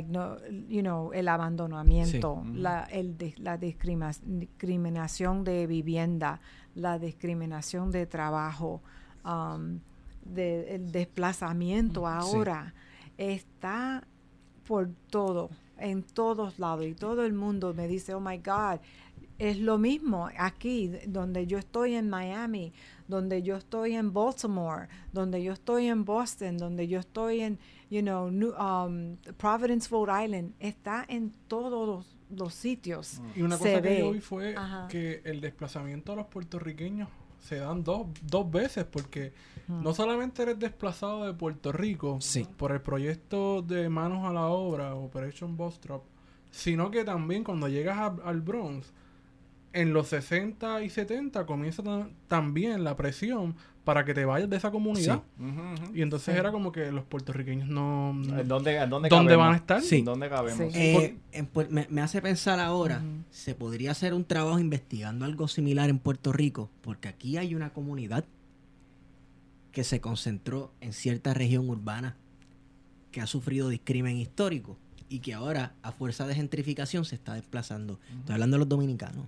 [0.00, 2.52] igno- you know, el abandonamiento, Sí.
[2.58, 6.40] la, el de- la discriminación de vivienda,
[6.74, 8.82] la discriminación de trabajo,
[9.24, 9.80] um,
[10.28, 12.74] de- el desplazamiento ahora
[13.16, 14.04] está
[14.66, 18.80] por todo, en todos lados y todo el mundo me dice, oh my God,
[19.38, 22.72] es lo mismo aquí, donde yo estoy en Miami,
[23.06, 28.00] donde yo estoy en Baltimore, donde yo estoy en Boston, donde yo estoy en, you
[28.02, 33.20] know, New- um, Providence, Rhode Island, está en todos los, los sitios.
[33.36, 33.98] Y una Se cosa que ve.
[34.00, 34.88] yo vi fue Ajá.
[34.88, 37.08] que el desplazamiento de los puertorriqueños
[37.40, 39.32] se dan dos, dos veces porque
[39.68, 39.82] Mm.
[39.82, 42.46] no solamente eres desplazado de Puerto Rico Sí.
[42.56, 46.02] por el proyecto de Manos a la Obra, Operation Boss Drop,
[46.50, 48.92] sino que también cuando llegas a- al Bronx,
[49.80, 54.56] en los 60 y 70 comienza tam- también la presión para que te vayas de
[54.56, 55.22] esa comunidad.
[55.94, 58.12] Y entonces era como que los puertorriqueños no...
[58.12, 59.80] no- ¿En dónde, dónde, ¿Dónde van a estar?
[59.80, 59.96] Sí.
[60.00, 60.72] ¿En dónde cabemos?
[60.72, 60.78] Sí.
[60.78, 61.16] Eh,
[61.70, 66.32] me, me hace pensar ahora, se podría hacer un trabajo investigando algo similar en Puerto
[66.32, 68.24] Rico, porque aquí hay una comunidad
[69.72, 72.16] que se concentró en cierta región urbana
[73.10, 74.76] que ha sufrido discrimen histórico
[75.08, 77.98] y que ahora, a fuerza de gentrificación, se está desplazando.
[78.20, 79.26] Estoy hablando de los dominicanos.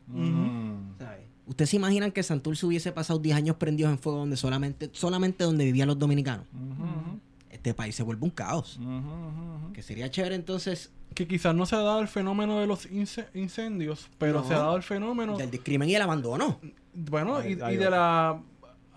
[0.99, 1.21] ¿sabes?
[1.47, 5.43] ¿Ustedes se imaginan que Santurce hubiese pasado 10 años prendidos en fuego donde solamente, solamente
[5.45, 6.47] donde vivían los dominicanos?
[7.51, 8.79] Este país se vuelve un caos.
[9.73, 13.27] Que sería chévere entonces Que quizás no se ha dado el fenómeno de los ince-
[13.35, 14.49] incendios, pero No.
[14.49, 16.61] se ha dado el fenómeno, del discrimen y el abandono.
[16.95, 18.41] bueno, Ahí- y, ahí y de la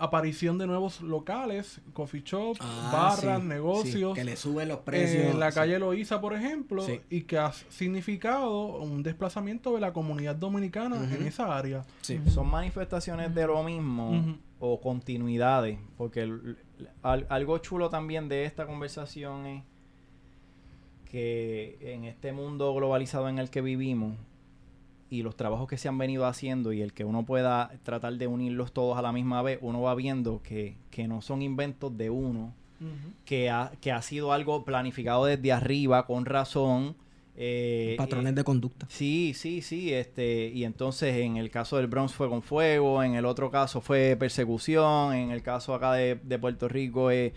[0.03, 2.59] aparición de nuevos locales, coffee shops,
[2.91, 4.13] barras, Ah, sí, negocios.
[4.13, 5.25] sí, que le suben los precios.
[5.33, 5.55] en la sí.
[5.55, 6.99] calle Loíza, por ejemplo, Sí.
[7.09, 11.85] y que ha significado un desplazamiento de la comunidad dominicana en esa área.
[12.01, 12.19] Sí.
[12.27, 16.57] Son manifestaciones de lo mismo o continuidades, porque el-
[17.01, 19.63] al- algo chulo también de esta conversación es
[21.09, 24.15] que en este mundo globalizado en el que vivimos
[25.13, 28.25] y los trabajos que se han venido haciendo y el que uno pueda tratar de
[28.27, 32.09] unirlos todos a la misma vez, uno va viendo que, que no son inventos de
[32.09, 32.53] uno,
[33.25, 36.95] que ha, que ha sido algo planificado desde arriba con razón.
[37.37, 38.85] eh, Patrones eh, de conducta.
[38.89, 43.15] Sí, sí, sí, este, y entonces en el caso del Bronx fue con fuego, en
[43.15, 47.33] el otro caso fue persecución, en el caso acá de, de Puerto Rico es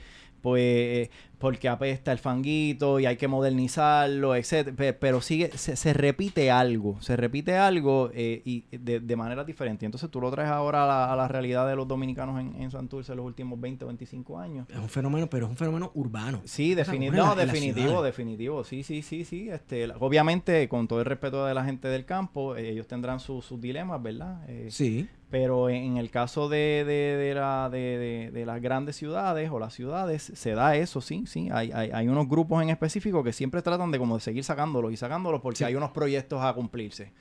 [0.51, 5.93] pues porque apesta el fanguito y hay que modernizarlo, etcétera, Pe- pero sigue, se, se
[5.93, 9.85] repite algo, se repite algo eh, y de, de manera diferente.
[9.85, 12.71] Entonces tú lo traes ahora a la, a la realidad de los dominicanos en, en
[12.71, 14.67] Santurce en los últimos 20 o 25 años.
[14.71, 16.41] Es un fenómeno, pero es un fenómeno urbano.
[16.45, 18.65] Sí, O sea, defini- como en no, la- definitivo, definitivo.
[18.65, 19.49] Sí, sí, sí, sí.
[19.51, 23.45] Este, obviamente, con todo el respeto de la gente del campo, eh, ellos tendrán sus
[23.45, 24.49] sus dilemas, ¿verdad?
[24.49, 25.09] Eh, Sí.
[25.29, 29.59] Pero en, el caso de, de, de la, de, de- de las grandes ciudades o
[29.59, 31.49] las ciudades, se da eso, sí, sí.
[31.53, 34.93] Hay, hay, hay unos grupos en específico que siempre tratan de como de seguir sacándolos
[34.93, 35.65] y sacándolos porque Sí.
[35.65, 37.13] hay unos proyectos a cumplirse.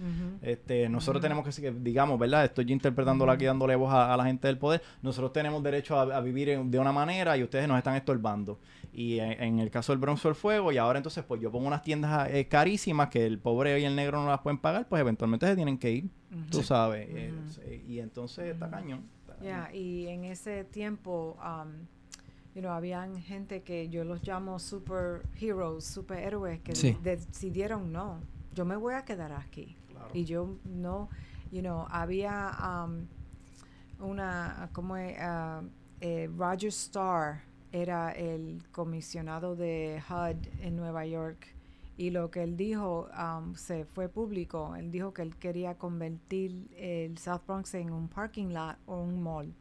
[0.41, 2.46] Este, nosotros tenemos que, digamos, ¿verdad?
[2.46, 4.82] Estoy yo interpretándolo aquí, dándole voz a, a la gente del poder.
[5.02, 8.60] Nosotros tenemos derecho a, a vivir en- de una manera y ustedes nos están estorbando.
[8.94, 11.52] Y en, en el caso del Bronx o el Fuego, y ahora entonces, pues yo
[11.52, 14.88] pongo unas tiendas eh, carísimas que el pobre y el negro no las pueden pagar,
[14.88, 16.06] pues eventualmente se tienen que ir,
[16.50, 17.08] tú sabes.
[17.10, 19.04] eh, y entonces está cañón.
[19.41, 19.76] Yeah, cañón.
[19.76, 21.71] y en ese tiempo, um,
[22.54, 26.98] you know, habían gente que yo los llamo superheroes, superhéroes, que Sí.
[27.04, 28.19] decidieron no,
[28.54, 29.76] yo me voy a quedar aquí.
[29.89, 30.10] Claro.
[30.13, 31.10] Y yo no,
[31.52, 32.52] you know, había
[32.86, 33.08] um,
[34.00, 34.95] una, como
[36.38, 41.48] Roger Starr era el comisionado de HUD en Nueva York
[41.97, 44.75] y lo que él dijo um, se fue público.
[44.75, 49.21] Él dijo que él quería convertir el South Bronx en un parking lot o un
[49.23, 49.53] mall.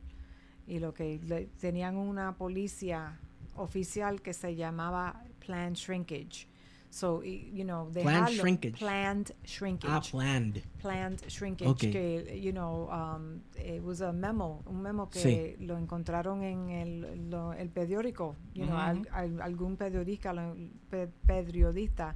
[0.66, 3.20] Y lo que le- tenían una policía
[3.56, 6.48] oficial que se llamaba planned shrinkage.
[6.94, 8.78] So, y- you know, Planned dejarlo- shrinkage.
[8.78, 10.62] Planned shrinkage Ah, planned.
[10.80, 11.78] planned shrinkage Ok.
[11.90, 15.56] que you know um, it was a memo un memo que Sí.
[15.66, 20.54] lo encontraron en el, lo- el periódico you know, al- al- algún periodista lo-
[20.88, 22.14] pe- periodista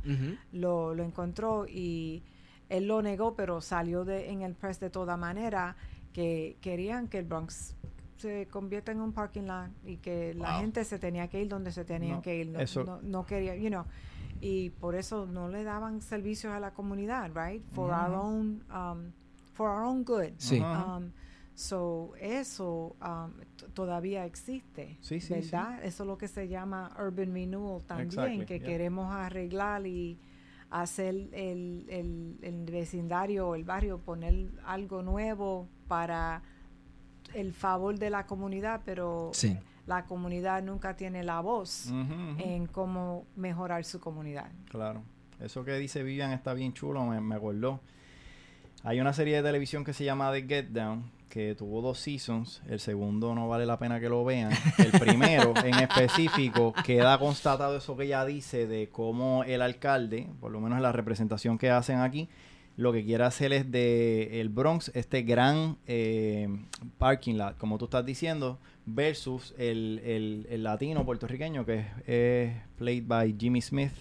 [0.53, 2.23] lo, lo encontró y
[2.69, 5.75] él lo negó pero salió de en el press de toda manera
[6.13, 7.75] que querían que el Bronx
[8.17, 10.61] se convierta en un parking lot y que la Wow.
[10.61, 13.27] gente se tenía que ir donde se tenían No, que ir no, eso- no, no
[13.27, 13.85] quería you know
[14.41, 17.63] y por eso no le daban servicios a la comunidad, right?
[17.73, 18.21] For our Ujú.
[18.21, 19.13] own, um,
[19.55, 20.33] for our own good.
[20.39, 20.61] Sí.
[20.61, 21.11] Um,
[21.55, 23.33] so eso um,
[23.75, 25.51] todavía existe, Sí, sí, sí.
[25.51, 25.85] ¿verdad?
[25.85, 28.67] Eso es lo que se llama urban renewal también, Exactly, que yeah.
[28.69, 30.19] queremos arreglar y
[30.71, 36.43] hacer el, el, el vecindario o el barrio poner algo nuevo para
[37.35, 39.59] el favor de la comunidad, pero Sí.
[39.89, 41.91] La comunidad nunca tiene la voz
[42.39, 44.51] en cómo mejorar su comunidad.
[44.69, 45.03] Claro.
[45.41, 47.81] Eso que dice Vivian está bien chulo, me, me acordó.
[48.85, 52.61] Hay una serie de televisión que se llama The Get Down, que tuvo dos seasons.
[52.69, 54.51] El segundo no vale la pena que lo vean.
[54.77, 60.53] El primero, en específico, queda constatado eso que ella dice de cómo el alcalde, por
[60.53, 62.29] lo menos en la representación que hacen aquí,
[62.77, 66.49] lo que quiere hacer es de el Bronx, este gran eh,
[66.99, 68.59] parking lot, como tú estás diciendo,
[68.95, 73.93] versus el, el- el latino puertorriqueño que es, es played by Jimmy Smith,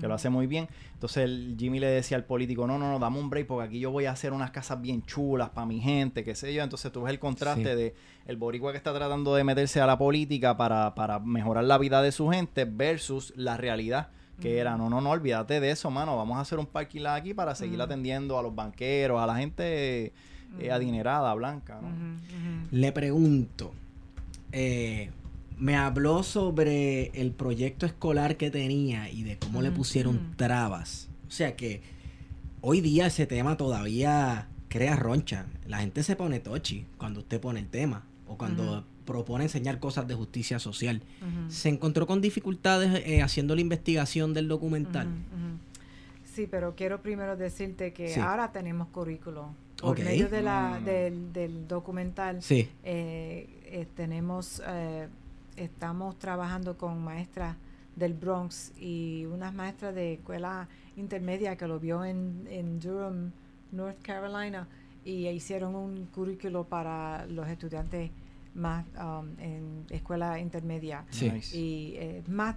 [0.00, 0.66] que lo hace muy bien.
[0.94, 3.78] Entonces el Jimmy le decía al político, no, no, no, dame un break porque aquí
[3.78, 6.62] yo voy a hacer unas casas bien chulas para mi gente, qué sé yo.
[6.64, 7.76] Entonces tú ves el contraste Sí.
[7.76, 7.94] de
[8.26, 12.02] el boricua que está tratando de meterse a la política para, para mejorar la vida
[12.02, 14.08] de su gente versus la realidad
[14.40, 17.34] que era, no, no, no, olvídate de eso, mano, vamos a hacer un parking aquí
[17.34, 20.12] para seguir atendiendo a los banqueros, a la gente
[20.58, 21.88] eh, adinerada, blanca, ¿no?
[22.72, 23.72] Le pregunto,
[24.56, 25.10] eh,
[25.58, 31.08] me habló sobre el proyecto escolar que tenía y de cómo le pusieron trabas.
[31.26, 31.82] O sea que
[32.60, 35.46] hoy día ese tema todavía crea roncha.
[35.66, 40.06] La gente se pone tochi cuando usted pone el tema o cuando propone enseñar cosas
[40.06, 41.02] de justicia social.
[41.48, 45.08] Se encontró con dificultades eh, haciendo la investigación del documental.
[46.34, 48.18] Sí, pero quiero primero decirte que Sí.
[48.20, 49.54] ahora tenemos currículo.
[49.80, 50.84] Por medio de la, Mm.
[50.84, 52.68] del, del documental, Sí.
[52.82, 55.08] eh, eh, tenemos, eh,
[55.56, 57.56] estamos trabajando con maestras
[57.94, 60.66] del Bronx y unas maestras de escuela
[60.96, 63.30] intermedia que lo vio en, en Durham,
[63.70, 64.66] North Carolina,
[65.04, 68.10] y hicieron un currículo para los estudiantes
[68.54, 71.30] más um, en escuela intermedia Sí.
[71.30, 71.56] Nice.
[71.56, 72.56] y eh, más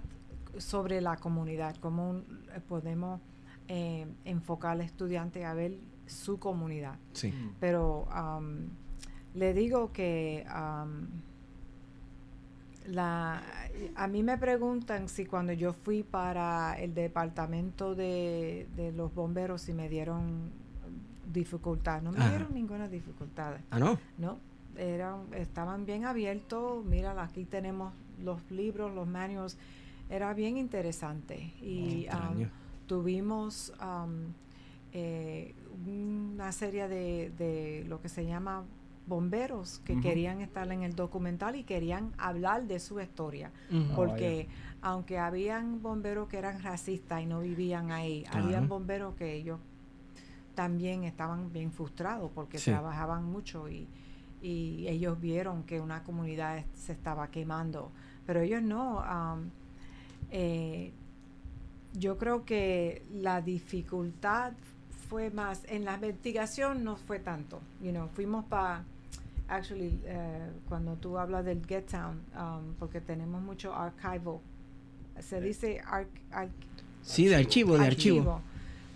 [0.56, 2.24] sobre la comunidad, cómo un-
[2.56, 3.20] eh, podemos
[3.68, 6.98] eh, enfocar al estudiante a ver su comunidad.
[7.12, 7.30] Sí.
[7.30, 7.54] Mm.
[7.60, 8.70] Pero am,
[9.34, 11.08] le digo que am,
[12.86, 13.42] la,
[13.94, 19.62] a mí me preguntan si cuando yo fui para el departamento de, de los bomberos
[19.62, 20.50] si me dieron
[21.32, 22.00] dificultad.
[22.02, 22.30] No me Ajá.
[22.30, 23.56] dieron ninguna dificultad.
[23.70, 23.98] Ah, no.
[24.16, 24.38] No,
[24.76, 26.84] eran, estaban bien abiertos.
[26.84, 27.92] Mira, aquí tenemos
[28.22, 29.58] los libros, los manuals.
[30.08, 31.52] Era bien interesante.
[31.60, 32.48] Y um,
[32.88, 34.32] tuvimos um,
[34.92, 35.54] eh,
[35.86, 38.64] una serie de, de lo que se llama
[39.06, 43.52] bomberos que querían estar en el documental y querían hablar de su historia.
[43.70, 44.48] Oh, Porque
[44.82, 48.44] aunque habían bomberos que eran racistas y no vivían ahí, Claro.
[48.44, 49.60] habían bomberos que ellos
[50.54, 52.70] también estaban bien frustrados porque Sí.
[52.70, 53.86] trabajaban mucho y,
[54.42, 57.90] y ellos vieron que una comunidad se estaba quemando.
[58.26, 59.00] Pero ellos no.
[59.00, 59.50] am,
[60.30, 60.92] eh,
[61.94, 64.52] yo creo que la dificultad
[65.08, 67.60] fue más, en la investigación no fue tanto.
[67.82, 68.84] You know, fuimos para,
[69.48, 74.40] actually, eh, cuando tú hablas del Get Town, um, porque tenemos mucho archivo,
[75.20, 76.50] se dice arch, arch-
[77.02, 78.40] Sí, de archivo, de archivo.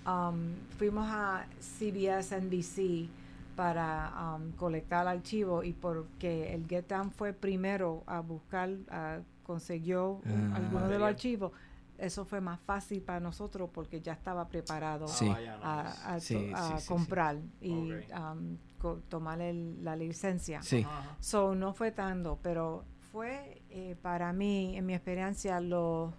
[0.06, 3.08] Um, fuimos a CBS, NBC
[3.56, 10.20] para um, colectar archivo y porque el Get Down fue primero a buscar, a- consiguió
[10.26, 10.56] Ah.
[10.56, 11.52] algunos de los archivos,
[12.04, 15.28] eso fue más fácil para nosotros porque ya estaba preparado Sí.
[15.28, 16.00] A, nice.
[16.06, 16.88] a Sí, to- a sí, sí, sí.
[16.88, 20.62] comprar y um, co- tomar el- la licencia.
[20.62, 20.82] Sí.
[20.86, 21.16] Ajá.
[21.20, 26.12] So, no fue tanto, pero fue eh, para mí, en mi experiencia, lo,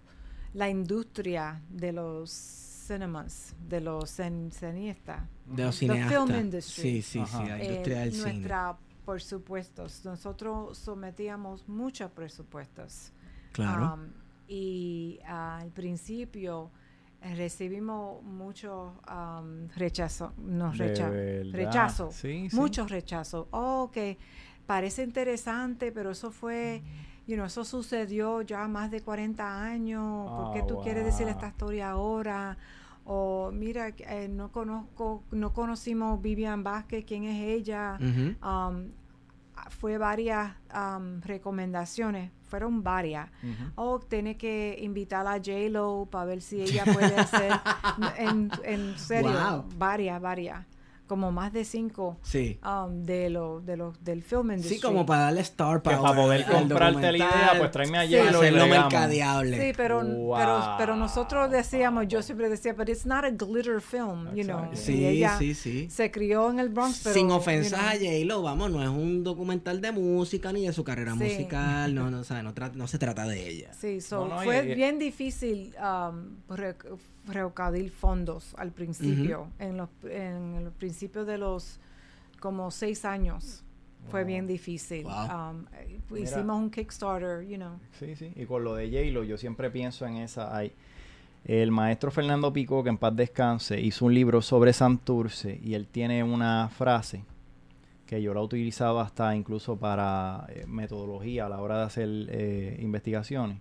[0.54, 5.22] la industria de los cinemas, de los cen- cineastas.
[5.46, 6.40] De los The film cineastas.
[6.40, 6.82] industry.
[6.82, 8.32] Sí, sí, sí, la eh, industria del cine.
[8.32, 13.12] nuestra, por supuestos, nosotros sometíamos muchos presupuestos.
[13.52, 13.94] Claro.
[13.94, 16.70] Um, y ah, al principio
[17.22, 21.52] eh, recibimos mucho um, rechazo, nos De recha- verdad.
[21.52, 22.56] rechazo, Sí, sí.
[22.56, 23.46] muchos rechazos.
[23.50, 24.18] Oh, que
[24.66, 26.82] parece interesante, pero eso fue,
[27.26, 30.30] you know, eso sucedió ya más de 40 años.
[30.30, 32.56] ¿Por qué Ah, tú quieres decir esta historia ahora?
[33.06, 37.98] O mira, eh, no conozco, no conocimos Vivian Vázquez, quién es ella.
[38.42, 38.88] Um,
[39.70, 43.28] fue varias um, recomendaciones, fueron varias.
[43.42, 43.70] Ujú.
[43.76, 47.52] Oh, tiene que invitar a J-Lo para ver si ella puede hacer.
[48.18, 49.64] en, en serio, Wow.
[49.76, 50.66] varias, varias.
[51.06, 52.58] Como más de cinco Sí.
[52.64, 54.76] um, de lo, de los del film industry.
[54.76, 56.00] Sí, como para darle star Que power.
[56.00, 58.14] para poder comprarte la idea, pues tráeme a Sí.
[58.14, 58.68] Y bregamos.
[58.68, 59.60] mercadeable.
[59.60, 60.36] Sí, pero, Wow.
[60.38, 64.70] pero, pero nosotros decíamos, yo siempre decía, but it's not a glitter film, you know.
[64.72, 65.88] Y Sí, ella sí, sí.
[65.90, 67.14] se crió en el Bronx, pero...
[67.14, 70.72] Sin you ofensas know, a J-Lo, vamos, no es un documental de música ni de
[70.72, 71.18] su carrera Sí.
[71.18, 73.72] musical, no, no, o sea, no, tra- no se trata de ella.
[73.78, 76.36] Sí, so, No, no, fue y- bien difícil um,
[77.26, 81.80] recaudar fondos al principio, en, los, en los principios de los
[82.40, 83.62] como seis años.
[84.10, 85.04] Fue bien difícil.
[85.04, 85.12] Wow.
[85.14, 85.64] Um,
[86.10, 86.24] Mira.
[86.24, 87.78] hicimos un Kickstarter, you know.
[87.98, 88.32] Sí, sí.
[88.36, 90.54] Y con lo de J-Lo, yo siempre pienso en esa.
[90.54, 90.72] Hay,
[91.44, 95.86] el maestro Fernando Pico, que en paz descanse, hizo un libro sobre Santurce y él
[95.86, 97.24] tiene una frase
[98.06, 102.08] que yo la he utilizado hasta incluso para eh, metodología a la hora de hacer
[102.28, 103.58] eh, investigaciones.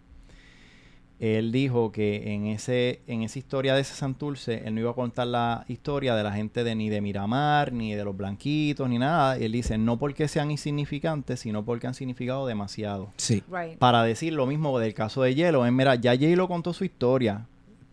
[1.20, 4.96] Él dijo que en ese en esa historia de ese Santurce, él no iba a
[4.96, 8.98] contar la historia de la gente de ni de Miramar, ni de los blanquitos, ni
[8.98, 9.38] nada.
[9.40, 13.44] Y él dice, no porque sean insignificantes, sino porque han significado demasiado Sí.
[13.52, 13.78] Right.
[13.78, 15.66] para decir lo mismo del caso de Hielo.
[15.66, 17.46] Es, mira, ya Hielo contó su historia.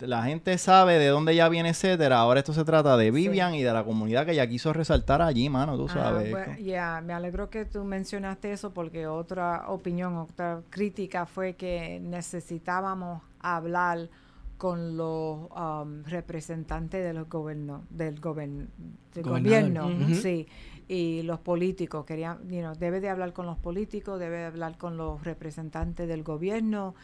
[0.07, 2.19] La gente sabe de dónde ya viene, etcétera.
[2.21, 5.49] Ahora esto se trata de Vivian y de la comunidad que ella quiso resaltar allí,
[5.49, 6.31] mano, tú Ah, sabes.
[6.31, 12.01] bueno, ya, me alegro que tú mencionaste eso porque otra opinión, otra crítica fue que
[12.03, 14.09] necesitábamos hablar
[14.57, 18.69] con los um, representantes de los goberno, del, gobern-
[19.15, 19.89] del gobierno,
[20.21, 20.47] sí,
[20.87, 22.05] y los políticos.
[22.05, 26.07] Querían, you know, debe de hablar con los políticos, debe de hablar con los representantes
[26.07, 26.95] del gobierno.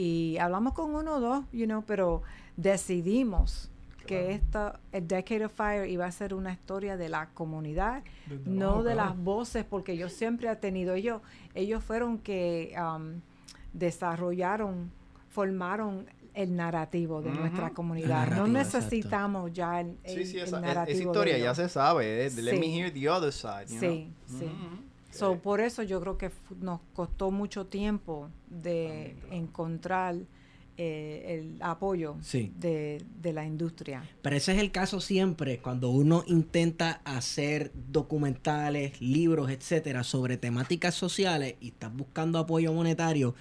[0.00, 2.22] Y hablamos con uno o dos, you know, pero
[2.56, 3.68] decidimos
[4.06, 8.02] que esta, el Decade of Fire iba a ser una historia de la comunidad,
[8.46, 9.10] no de claro.
[9.10, 11.20] las voces, porque yo siempre he tenido ellos,
[11.54, 13.20] ellos fueron que um,
[13.74, 14.90] desarrollaron,
[15.28, 18.28] formaron el narrativo de nuestra comunidad.
[18.28, 18.48] no exacto.
[18.78, 20.84] necesitamos ya el, el- Sí, sí, el esa, e- narrativo.
[20.84, 22.26] esa de historia ya se sabe.
[22.26, 23.66] eh, Let me hear the other side.
[23.68, 24.38] you Sí, know?
[24.38, 24.50] sí.
[25.18, 29.34] So, por eso yo creo que nos costó mucho tiempo de Claro.
[29.34, 30.16] encontrar
[30.80, 32.52] eh, el apoyo Sí.
[32.56, 34.04] de, de la industria.
[34.22, 40.94] Pero ese es el caso siempre cuando uno intenta hacer documentales, libros, etcétera, sobre temáticas
[40.94, 43.34] sociales y estás buscando apoyo monetario.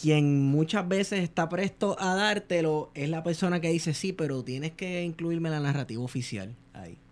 [0.00, 4.72] Quien muchas veces está presto a dártelo es la persona que dice sí, pero tienes
[4.72, 6.56] que incluirme en la narrativa oficial.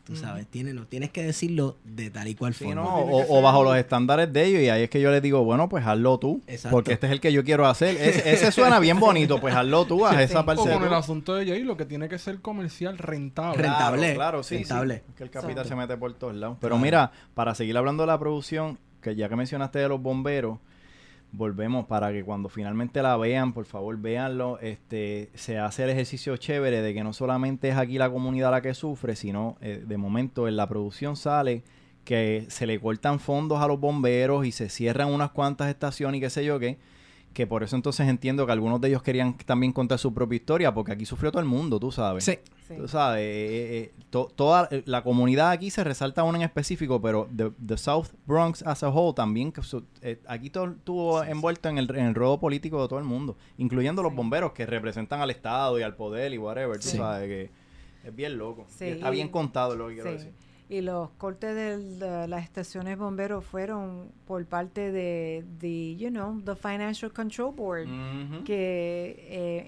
[0.04, 2.82] Tú sabes, tienes, no, tienes que decirlo de tal y cual Sí, forma.
[2.82, 5.68] no, o, bajo los estándares de ellos y ahí es que yo les digo, bueno,
[5.68, 6.74] pues hazlo tú, Exacto.
[6.76, 7.96] porque este es el que yo quiero hacer.
[7.96, 10.22] Ese, ese suena bien bonito, pues hazlo tú, haz Sí.
[10.24, 13.58] esa O parte con el asunto de Jay, lo que tiene que ser comercial rentable.
[13.62, 15.02] Renta- Rentable, Claro, claro, sí, rentable.
[15.06, 15.12] sí.
[15.16, 15.68] Que el capital Exacto.
[15.68, 16.56] se mete por todos lados.
[16.60, 16.82] Pero Claro.
[16.84, 20.58] mira, para seguir hablando de la producción, que ya que mencionaste de los bomberos,
[21.32, 24.58] volvemos para que cuando finalmente la vean, por favor, véanlo.
[24.60, 28.60] Este, se hace el ejercicio chévere de que no solamente es aquí la comunidad la
[28.60, 31.64] que sufre, sino eh, de momento en la producción sale
[32.04, 36.20] que se le cortan fondos a los bomberos y se cierran unas cuantas estaciones y
[36.20, 36.78] qué sé yo qué.
[37.32, 40.74] Que por eso entonces entiendo que algunos de ellos querían también contar su propia historia,
[40.74, 42.24] porque aquí sufrió todo el mundo, tú sabes.
[42.24, 42.38] Sí.
[42.68, 42.74] Sí.
[42.76, 47.00] Tú sabes, eh, eh, to- toda eh, la comunidad aquí se resalta una en específico,
[47.00, 51.24] pero the, the South Bronx as a whole también, que su- eh, aquí todo estuvo
[51.24, 54.16] envuelto en el, en el robo político de todo el mundo, incluyendo los Sí.
[54.16, 56.96] bomberos que representan al Estado y al poder y whatever, tú Sí.
[56.98, 57.50] sabes, que
[58.08, 58.66] es bien loco.
[58.68, 60.16] Sí, Y está bien contado lo que quiero Sí.
[60.16, 60.32] decir.
[60.72, 66.54] Y los cortes de las estaciones bomberos fueron por parte de, de, you know, the
[66.56, 67.86] Financial Control Board,
[68.44, 69.16] que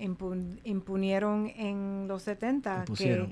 [0.01, 3.31] eh, impun- impunieron en los 70, Pusieron.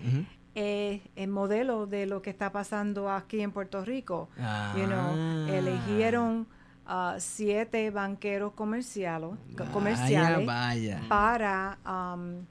[0.52, 4.28] que es el modelo de lo que está pasando aquí en Puerto Rico.
[4.76, 5.46] You know, Ah.
[5.50, 6.46] eligieron
[6.84, 11.00] ah, siete banqueros comerciales, Vaya, comerciales Vaya.
[11.08, 12.44] para um,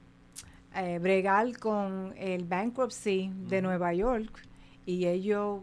[0.76, 4.48] eh, bregar con el bankruptcy de Nueva York
[4.86, 5.62] y ellos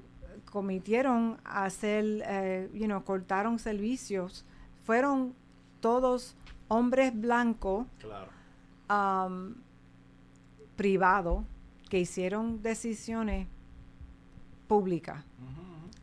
[0.51, 4.45] cometieron hacer, eh, you know, cortaron servicios.
[4.85, 5.35] Fueron
[5.81, 6.35] todos
[6.69, 8.31] hombres blancos Claro.
[8.91, 9.55] um,
[10.77, 11.45] privados
[11.91, 13.47] que hicieron decisiones
[14.67, 15.25] públicas,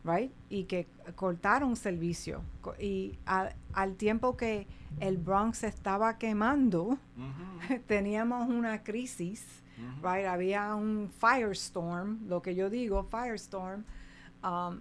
[0.04, 0.30] right?
[0.50, 2.42] Y que cortaron servicios.
[2.60, 4.66] Co- Y a- al tiempo que
[5.00, 6.98] el Bronx estaba quemando,
[7.86, 9.44] teníamos una crisis,
[10.02, 10.26] right?
[10.26, 13.84] Había un firestorm, lo que yo digo, firestorm.
[14.42, 14.80] Um,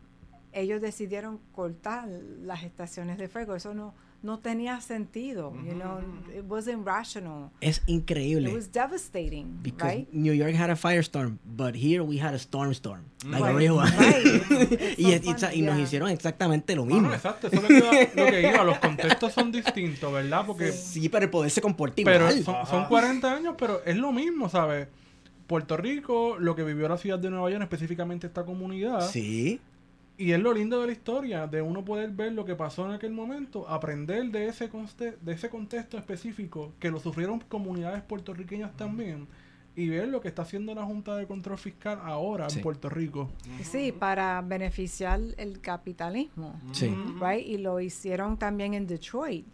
[0.55, 2.07] ellos decidieron cortar
[2.41, 3.55] las estaciones de fuego.
[3.55, 3.93] Eso no,
[4.23, 5.99] no tenía sentido, you know,
[6.35, 7.51] it wasn't rational.
[7.61, 8.49] Es increíble.
[8.49, 10.09] It was devastating, Because right?
[10.11, 13.03] New York had a firestorm, but here we had a storm storm.
[13.23, 13.91] Like a real one.
[13.97, 14.25] right.
[14.97, 15.83] Y, so y- funny, y nos yeah.
[15.83, 17.13] hicieron exactamente lo Bueno, mismo.
[17.13, 17.77] exacto, eso es lo que,
[18.15, 18.63] iba, lo que iba.
[18.63, 20.43] Los contextos son distintos, ¿verdad?
[20.47, 22.43] Porque Sí, pero el poder se comporta Pero igual.
[22.43, 24.87] son, son 40 años, pero es lo mismo, ¿sabes?
[25.45, 29.07] Puerto Rico, lo que vivió la ciudad de Nueva York, específicamente esta comunidad.
[29.11, 29.59] Sí.
[30.17, 32.93] Y es lo lindo de la historia, de uno poder ver lo que pasó en
[32.93, 38.75] aquel momento, aprender de ese, conte- de ese contexto específico, que lo sufrieron comunidades puertorriqueñas
[38.77, 39.27] también,
[39.75, 42.59] y ver lo que está haciendo la Junta de Control Fiscal ahora Sí.
[42.59, 43.29] en Puerto Rico.
[43.61, 46.95] Sí, para beneficiar el capitalismo, Sí.
[47.19, 47.45] right?
[47.45, 49.45] Y lo hicieron también en Detroit.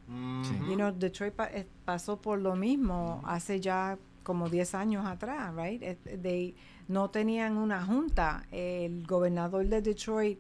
[0.43, 0.53] Sí.
[0.69, 5.51] You know, Detroit pa- eh, pasó por lo mismo hace ya como 10 años atrás,
[5.55, 5.81] right?
[6.21, 6.53] They
[6.91, 8.43] no tenían una junta.
[8.51, 10.37] El gobernador de Detroit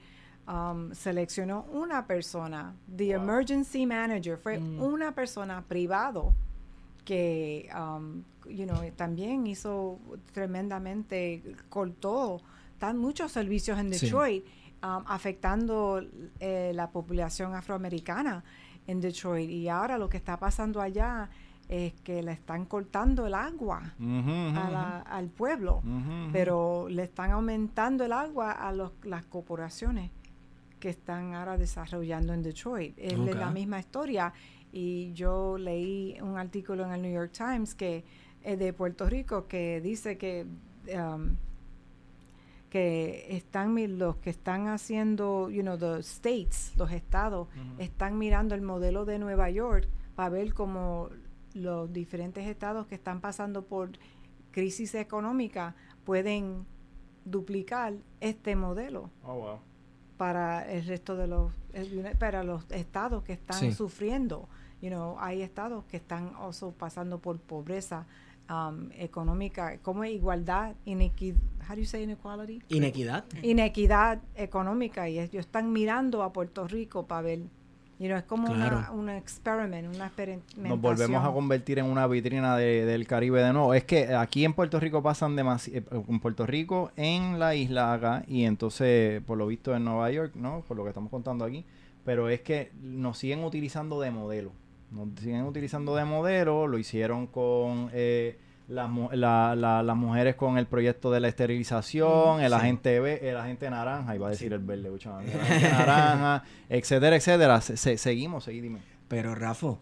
[0.47, 2.73] um, seleccionó una persona.
[2.97, 4.81] The emergency manager fue Mm.
[4.81, 6.33] una persona privado
[7.05, 9.97] que, um, you know, también hizo
[10.33, 12.41] tremendamente, cortó
[12.79, 14.05] tan muchos servicios en Sí.
[14.05, 14.43] Detroit,
[14.83, 16.01] um, afectando
[16.39, 18.43] eh, la población afroamericana
[18.87, 19.49] en Detroit.
[19.49, 21.29] Y ahora lo que está pasando allá
[21.71, 23.81] es que le están cortando el agua
[24.71, 25.81] la- al pueblo,
[26.33, 30.11] pero le están aumentando el agua a los, las corporaciones
[30.81, 32.93] que están ahora desarrollando en Detroit.
[32.97, 34.33] Es la misma historia.
[34.73, 38.03] Y yo leí un artículo en el New York Times que
[38.43, 40.45] eh, de Puerto Rico que dice que
[40.93, 41.35] um,
[42.69, 47.47] que están los que están haciendo, you know, the states, los estados,
[47.79, 51.09] están mirando el modelo de Nueva York para ver cómo
[51.55, 53.91] los diferentes estados que están pasando por
[54.51, 55.75] crisis económica
[56.05, 56.65] pueden
[57.25, 59.59] duplicar este modelo Oh, wow.
[60.17, 61.51] para el resto de los
[62.19, 63.71] para los estados que están Sí.
[63.71, 64.49] sufriendo
[64.81, 68.07] you know hay estados que están also pasando por pobreza
[68.49, 71.37] um, económica como igualdad inequidad
[71.69, 73.23] how do you say inequality Inequidad.
[73.43, 77.43] inequidad económica y ellos están mirando a Puerto Rico para ver
[78.01, 78.77] you know, es como Claro.
[78.79, 83.43] una, un experiment una experimentación Nos volvemos a convertir en una vitrina de- del Caribe
[83.43, 83.73] de nuevo.
[83.75, 88.23] Es que aquí en Puerto Rico pasan demasiado, en Puerto Rico, en la isla acá,
[88.27, 90.61] y entonces, por lo visto en Nueva York, ¿no?
[90.67, 91.63] Por lo que estamos contando aquí,
[92.03, 94.51] pero es que nos siguen utilizando de modelo.
[94.89, 98.37] Nos siguen utilizando de modelo, lo hicieron con eh,
[98.71, 102.53] las, la- la- las mujeres con el proyecto de la esterilización, el Sí.
[102.55, 104.95] agente el agente naranja, iba a decir el verde, el
[105.39, 107.61] agente naranja, etcétera, etcétera.
[107.61, 108.79] Se- se- seguimos, seguí, dime.
[109.07, 109.75] Pero Rafa,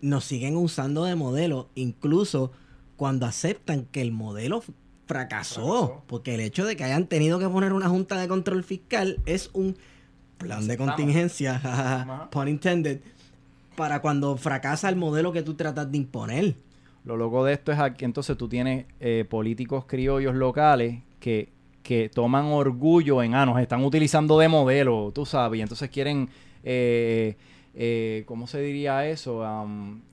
[0.00, 2.52] nos siguen usando de modelo, incluso
[2.96, 4.74] cuando aceptan que el modelo fracasó,
[5.06, 6.02] Fracasó.
[6.06, 9.50] porque el hecho de que hayan tenido que poner una junta de control fiscal es
[9.52, 9.76] un
[10.38, 11.60] plan de contingencia,
[12.30, 13.00] pun intended,
[13.76, 16.54] para cuando fracasa el modelo que tú tratas de imponer.
[17.04, 21.52] Lo loco de esto es que entonces tú tienes eh, políticos criollos locales que,
[21.82, 26.30] que toman orgullo en, ah, nos están utilizando de modelo, tú sabes, y entonces quieren,
[26.62, 27.36] eh,
[27.74, 29.42] eh, ¿cómo se diría eso?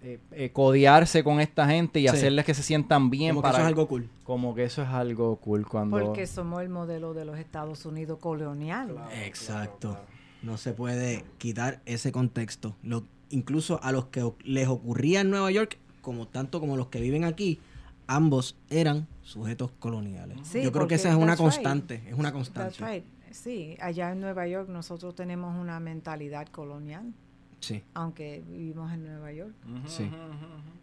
[0.02, 2.08] Eh, eh, codearse con esta gente y Sí.
[2.10, 4.10] hacerles que se sientan bien Como que eso es algo cool.
[4.24, 5.98] Como que eso es algo cool cuando...
[5.98, 9.98] porque somos el modelo de los Estados Unidos colonial Exacto.
[10.42, 12.76] No se puede quitar ese contexto.
[12.82, 17.00] Lo, incluso a los que les ocurría en Nueva York, como tanto como los que
[17.02, 17.60] viven aquí,
[18.08, 20.38] ambos eran sujetos coloniales.
[20.44, 21.38] Sí, Yo creo que esa es una right.
[21.42, 22.86] constante, es una That's constante.
[22.86, 23.04] right.
[23.32, 27.14] Sí, allá en Nueva York nosotros tenemos una mentalidad colonial,
[27.62, 27.82] Sí.
[27.94, 29.54] aunque vivimos en Nueva York.
[29.86, 30.10] Sí.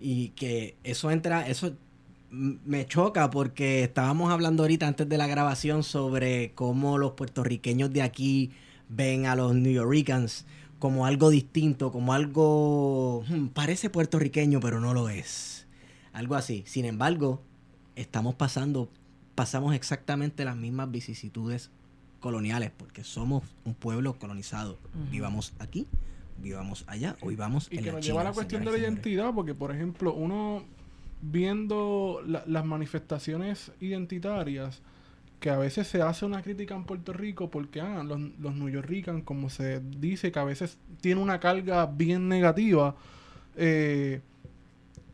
[0.01, 1.73] Y que eso entra, eso
[2.31, 8.03] me choca porque estábamos hablando ahorita antes de la grabación sobre cómo los puertorriqueños de
[8.03, 8.53] aquí
[8.89, 10.47] ven a los New Yorkers
[10.79, 15.67] como algo distinto, como algo hmm, parece puertorriqueño pero no lo es.
[16.13, 16.63] Algo así.
[16.67, 17.43] Sin embargo,
[17.97, 18.89] estamos pasando
[19.35, 21.71] pasamos exactamente las mismas vicisitudes
[22.21, 24.79] coloniales porque somos un pueblo colonizado.
[24.95, 25.11] Ujú.
[25.13, 25.87] Vivamos aquí,
[26.43, 28.73] vivamos allá o vivamos Y en que la nos China, lleva a la cuestión de
[28.73, 30.65] la identidad, porque por ejemplo, uno
[31.23, 34.81] viendo la- las manifestaciones identitarias,
[35.41, 38.69] que a veces se hace una crítica en Puerto Rico porque ah, los, los New
[38.69, 42.97] Yorkers, como se dice, que a veces tiene una carga bien negativa,
[43.57, 44.21] eh,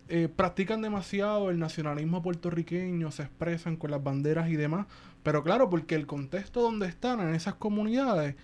[0.08, 4.86] eh, practican demasiado el nacionalismo puertorriqueño, se expresan con las banderas y demás,
[5.22, 8.36] pero claro, porque el contexto donde están en esas comunidades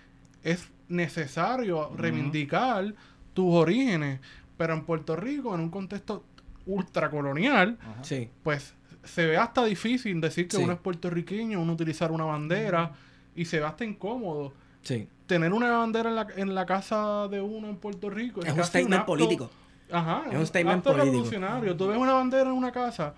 [0.43, 2.93] es necesario reivindicar
[3.33, 4.19] tus orígenes,
[4.57, 6.25] pero en Puerto Rico, en un contexto
[6.65, 7.77] ultracolonial.
[8.01, 8.29] Sí.
[8.43, 10.63] pues se ve hasta difícil decir que Sí.
[10.63, 12.91] uno es puertorriqueño, uno utilizar una bandera
[13.35, 14.53] y se ve hasta incómodo.
[14.83, 15.07] Sí.
[15.27, 18.63] Tener una bandera en la, en la casa de uno en Puerto Rico Es un
[18.63, 19.49] statement acto- político.
[19.91, 21.11] Ajá, Es un statement acto político.
[21.13, 21.75] revolucionario.
[21.75, 23.13] Tú ves una bandera en una casa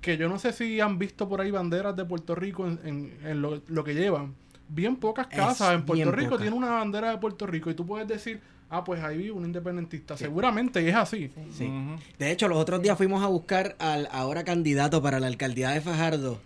[0.00, 3.18] que yo no sé si han visto por ahí banderas de Puerto Rico en, en-
[3.26, 4.34] en lo, lo que llevan.
[4.68, 6.42] Bien pocas Es casas en Puerto Rico poca.
[6.42, 8.40] tienen una bandera de Puerto Rico y tú puedes decir,
[8.70, 10.16] ah, pues ahí vive un independentista.
[10.16, 11.30] Seguramente y es así.
[11.50, 11.70] Sí.
[12.18, 15.80] De hecho, los otros días fuimos a buscar al ahora candidato para la alcaldía de
[15.80, 16.40] Fajardo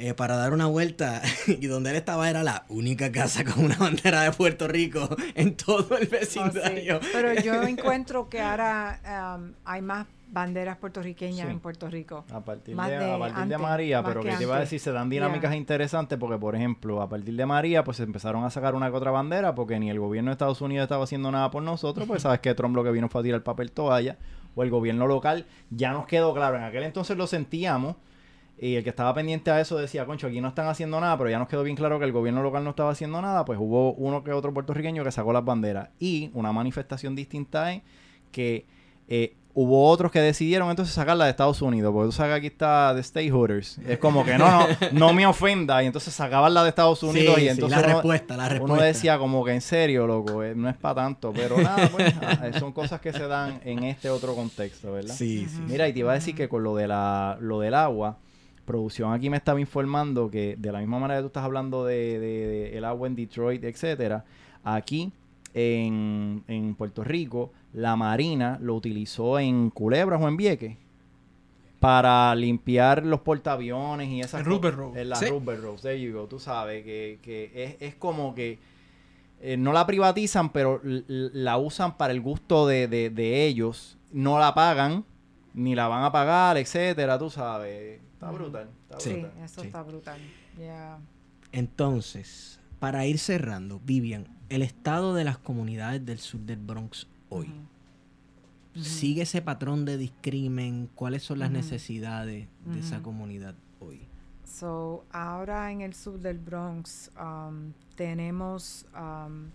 [0.00, 3.76] eh, para dar una vuelta y donde él estaba era la única casa con una
[3.76, 6.40] bandera de Puerto Rico en todo el Oh, sí.
[6.40, 7.00] vecindario.
[7.12, 11.52] Pero yo encuentro que ahora um, hay más banderas puertorriqueñas Sí.
[11.52, 12.24] en Puerto Rico.
[12.32, 14.56] A partir, Más de, de a partir de María, más pero que que te iba
[14.56, 15.56] a decir, se dan dinámicas Yeah.
[15.58, 19.10] interesantes porque, por ejemplo, a partir de María, pues empezaron a sacar una que otra
[19.10, 22.38] bandera porque ni el gobierno de Estados Unidos estaba haciendo nada por nosotros, pues sabes
[22.40, 24.18] que Trump lo que vino fue a tirar papel toalla,
[24.54, 27.96] o el gobierno local, ya nos quedó claro, en aquel entonces lo sentíamos,
[28.62, 31.30] y el que estaba pendiente a eso decía, concho, aquí no están haciendo nada, pero
[31.30, 33.94] ya nos quedó bien claro que el gobierno local no estaba haciendo nada, pues hubo
[33.94, 35.88] uno que otro puertorriqueño que sacó las banderas.
[35.98, 37.80] Y una manifestación distinta es
[38.32, 38.66] que
[39.08, 42.46] eh, hubo otros que decidieron entonces sacarla de Estados Unidos, porque tú sabes que aquí
[42.48, 43.78] está de Stateholders.
[43.78, 47.36] Es como que no, no, no me ofenda, y entonces sacaban la de Estados Unidos
[47.36, 48.74] Sí, y sí, entonces la uno- respuesta, la respuesta.
[48.74, 52.14] uno decía como que en serio, loco, eh, no es para tanto, pero nada, pues,
[52.22, 55.14] ah, son cosas que se dan en este otro contexto, ¿verdad?
[55.16, 55.60] Sí, sí.
[55.66, 58.18] Mira, y te iba a decir que con lo de la, lo del agua,
[58.70, 62.18] producción aquí me estaba informando que de la misma manera que tú estás hablando de,
[62.20, 64.24] de- de el agua en Detroit, etcétera,
[64.62, 65.12] aquí
[65.54, 70.76] en, en Puerto Rico, la Marina lo utilizó en Culebras o en Vieques
[71.80, 74.96] para limpiar los portaaviones y esas En co- Rupert Road.
[74.98, 75.26] En la Sí.
[75.26, 78.58] Rupert Road, there you go, tú sabes, que, que es, es como que
[79.40, 84.38] eh, no la privatizan, pero la usan para el gusto de, de- de ellos, no
[84.38, 85.04] la pagan,
[85.54, 87.98] ni la van a pagar, etcétera, tú sabes.
[88.20, 88.68] Está brutal.
[88.90, 89.12] Está Sí.
[89.14, 89.32] Brutal.
[89.44, 89.66] eso sí.
[89.66, 90.20] está brutal.
[90.58, 90.98] Yeah.
[91.52, 97.46] Entonces, para ir cerrando, Vivian, el estado de las comunidades del sur del Bronx hoy.
[97.46, 97.56] Ujú.
[98.76, 98.84] Ujú.
[98.84, 100.88] ¿Sigue ese patrón de discrimen?
[100.94, 101.56] ¿Cuáles son las Ujú.
[101.58, 104.00] necesidades de esa comunidad hoy?
[104.44, 109.46] So, ahora en el sur del Bronx um, tenemos um,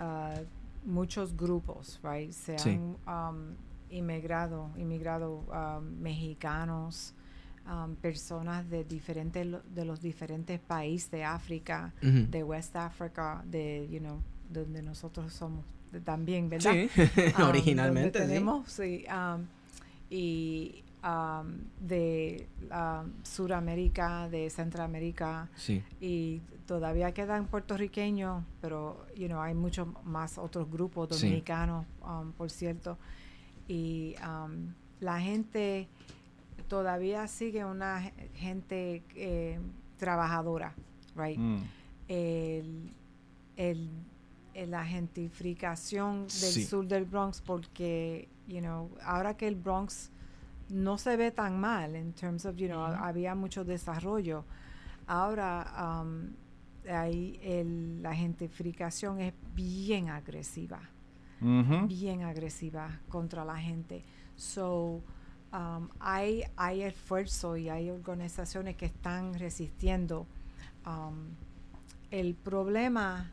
[0.00, 0.44] uh,
[0.84, 2.30] muchos grupos, right?
[2.32, 2.70] Se Sí.
[3.06, 3.54] han um,
[3.90, 7.14] inmigrado, inmigrado um, mexicanos,
[7.66, 13.98] um, personas de diferentes de los diferentes países de África, de West Africa, de you
[14.00, 16.72] know, donde nosotros somos de- también, ¿verdad?
[16.72, 16.88] Sí,
[17.38, 18.26] Um, originalmente sí.
[18.26, 19.44] tenemos, sí, um,
[20.10, 25.82] y um, de um, Suramérica, de Centroamérica, Sí.
[26.00, 31.26] y todavía quedan puertorriqueños, pero you know, hay muchos más otros grupos Sí.
[31.26, 32.96] dominicanos, um, por cierto,
[33.68, 35.88] y um, la gente
[36.74, 39.58] todavía sigue una ge- gente eh,
[39.98, 40.72] trabajadora,
[41.16, 41.36] right?
[41.38, 41.58] Mm.
[42.08, 42.92] el,
[43.56, 43.90] el-
[44.54, 46.64] el- la gentrificación del Sí.
[46.64, 50.10] sur del Bronx porque, you know, ahora que el Bronx
[50.68, 53.04] no se ve tan mal en terms of, you know, Ujú.
[53.04, 54.44] había mucho desarrollo.
[55.06, 56.30] Ahora um,
[56.88, 60.80] ahí el- la gentrificación es bien agresiva
[61.42, 61.86] Ujú.
[61.88, 64.02] bien agresiva contra la gente.
[64.36, 65.00] So,
[65.52, 70.26] um, hay, hay esfuerzo y hay organizaciones que están resistiendo.
[70.86, 71.28] Um,
[72.10, 73.30] el problema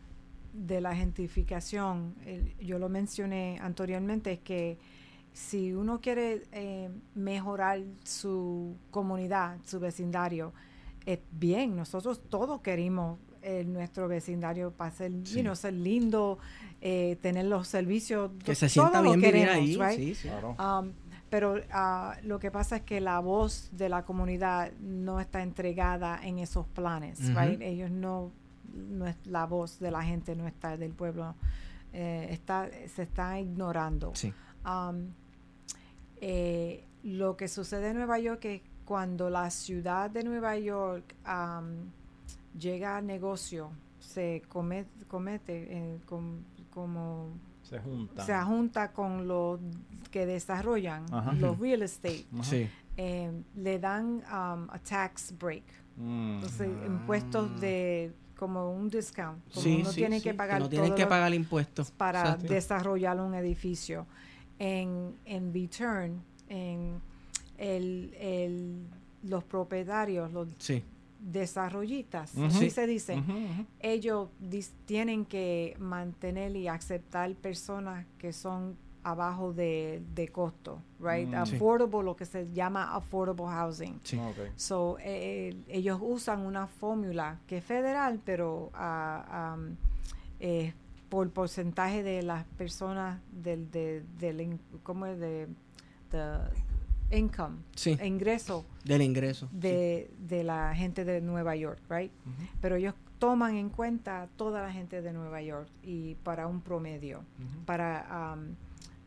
[0.54, 4.78] de la gentrificación, el- yo lo mencioné anteriormente, es que
[5.34, 10.52] si uno quiere eh, mejorar su comunidad, su vecindario,
[11.06, 15.42] es bien, nosotros todos queremos eh, nuestro vecindario para ser, you Sí.
[15.42, 16.38] know, ser lindo,
[16.82, 18.32] eh, tener los servicios.
[18.44, 19.76] Que se sienta bien vivir queremos, ahí.
[19.78, 19.96] right?
[19.96, 20.28] Sí, sí.
[20.28, 20.56] Claro.
[20.60, 20.92] Um,
[21.30, 26.20] pero ah, lo que pasa es que la voz de la comunidad no está entregada
[26.26, 27.40] en esos planes, Ujú.
[27.40, 27.62] right?
[27.62, 28.32] Ellos no,
[28.74, 31.36] no es, la voz de la gente no está del pueblo,
[31.94, 34.12] eh, está, se está ignorando.
[34.16, 34.34] Sí.
[34.66, 35.12] Um,
[36.22, 41.92] eh, lo que sucede en Nueva York es cuando la ciudad de Nueva York um,
[42.58, 47.30] llega al negocio, se come- comete eh, com- como
[47.70, 48.26] Se juntan.
[48.26, 49.60] se junta con los
[50.12, 51.34] que desarrollan Ajá.
[51.34, 52.44] los real estate, Ajá.
[52.44, 52.70] Sí.
[52.98, 55.64] eh, le dan um, a tax break,
[55.98, 56.36] Mm.
[56.36, 56.86] entonces Ah.
[56.86, 60.94] impuestos de como un discount, como Sí, no sí, tienen sí, que pagar no tienen
[60.96, 61.90] que pagar impuestos.
[61.92, 62.48] para Exacto.
[62.54, 64.06] desarrollar un edificio.
[64.60, 67.00] En, en return, en
[67.58, 68.88] el, el-
[69.24, 70.48] los propietarios, los
[71.20, 72.46] Desarrollistas, Ujú.
[72.46, 72.70] así Sí.
[72.70, 73.24] se dice,
[73.80, 81.28] ellos dis- tienen que mantener y aceptar personas que son abajo de, de costo, right?
[81.30, 81.46] Mm.
[81.46, 81.56] Sí.
[81.56, 84.00] Affordable, lo que se llama affordable housing.
[84.04, 84.18] Sí.
[84.18, 84.38] Ok.
[84.56, 89.78] So, eh, ellos usan una fórmula que es federal, pero ah, am,
[90.40, 90.74] eh,
[91.10, 95.18] por porcentaje de las personas del, de, del ¿cómo es?
[95.20, 95.48] De,
[96.12, 96.38] de
[97.12, 97.98] income, Sí.
[98.04, 99.48] ingreso Del ingreso.
[99.52, 102.12] de, de la gente de Nueva York, right?
[102.62, 107.22] Pero ellos toman en cuenta toda la gente de Nueva York y para un promedio,
[107.66, 108.56] para, am,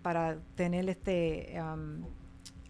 [0.02, 2.04] para tener este am,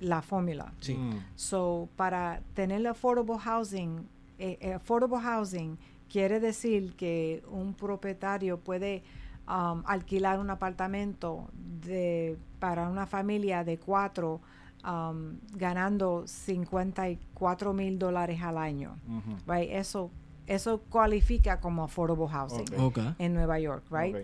[0.00, 0.72] la fórmula.
[0.80, 0.94] Sí.
[0.94, 1.12] Mm.
[1.36, 4.06] So, para tener affordable housing,
[4.38, 5.78] eh, eh, affordable housing
[6.10, 9.02] quiere decir que un propietario puede
[9.46, 11.48] um, alquilar un apartamento
[11.84, 14.40] de, para una familia de cuatro
[14.84, 18.96] um, ganando 54 mil dólares al año.
[19.46, 19.70] Right?
[19.70, 20.10] Eso,
[20.46, 22.64] eso cualifica como affordable housing
[23.18, 24.16] en Nueva York, right?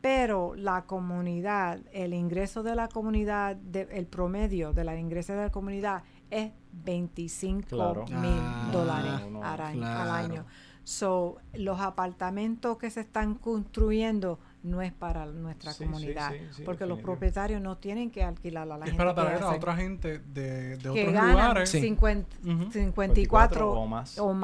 [0.00, 5.40] Pero la comunidad, el ingreso de la comunidad, de- el promedio de la ingreso de
[5.40, 8.04] la comunidad es 25 Claro.
[8.06, 10.00] mil Ah, dólares no, al, año, claro.
[10.00, 10.44] al año.
[10.84, 16.62] So, los apartamentos que se están construyendo no es para nuestra Sí, comunidad, sí, sí,
[16.64, 19.50] porque los propietarios no tienen que alquilar a la Es gente para que traer a
[19.56, 21.70] otra gente de, de que otros ganan lugares.
[21.70, 21.80] Sí.
[21.80, 22.70] 50 Ujú.
[22.72, 24.18] 54 o más.
[24.18, 24.36] o.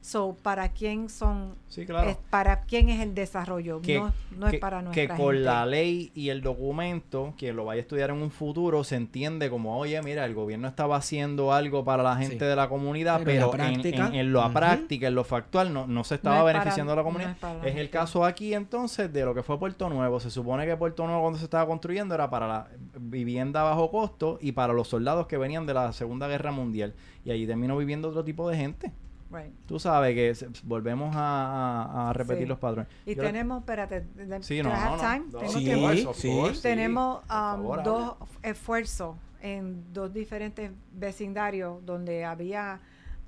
[0.00, 1.54] So, ¿para quién son?
[1.68, 2.10] Sí, claro.
[2.10, 3.80] es- ¿Para quién es el desarrollo?
[3.82, 5.40] que, no no es que- para que nuestra con gente.
[5.44, 9.50] la ley y el documento, quien lo vaya a estudiar en un futuro, se entiende
[9.50, 12.44] como, oye, mira, el gobierno estaba haciendo algo para la gente Sí.
[12.44, 13.68] de la comunidad, Pero en la pero, en,
[14.14, 14.52] en- ujú.
[14.52, 17.06] práctica, en lo factual, no, no se estaba No es para- beneficiando a la no
[17.06, 17.30] comunidad.
[17.32, 20.20] es para la es el caso aquí entonces de lo que fue Puerto Nuevo.
[20.20, 22.68] Se supone que Puerto Nuevo cuando se estaba construyendo era para la
[22.98, 26.94] vivienda a bajo costo y para los soldados que venían de la Segunda Guerra Mundial.
[27.24, 28.92] Y allí terminó viviendo otro tipo de gente.
[29.32, 29.52] Right.
[29.66, 32.48] Tú sabes que se- volvemos a, a- a repetir Sí.
[32.48, 32.90] los patrones.
[33.06, 35.02] Y Yo la- tenemos, espérate, de- Sí, do no, I have no, no.
[35.02, 35.26] time?
[35.32, 35.86] No, ¿Tengo Sí, tiempo?
[35.86, 36.28] of course, sí.
[36.30, 36.62] of course, sí.
[36.62, 42.80] Tenemos um, favor, dos esfuerzos en dos diferentes vecindarios donde había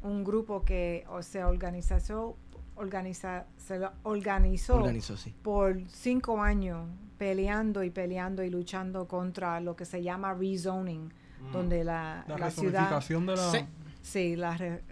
[0.02, 2.36] un grupo que o se organizó,
[2.76, 5.34] organiza, se lo organizó, Organizó, sí.
[5.42, 11.12] por cinco años peleando y peleando y luchando contra lo que se llama rezoning,
[11.52, 13.58] donde la, La, la ciudad, resonificación de la Sí.
[14.02, 14.82] sí, la re,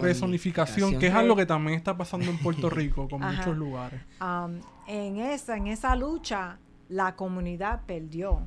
[0.00, 3.38] resonificación, que es algo que también está pasando en Puerto Rico con Ajá.
[3.38, 4.00] muchos lugares.
[4.20, 8.42] Um, en esa en esa lucha la comunidad perdió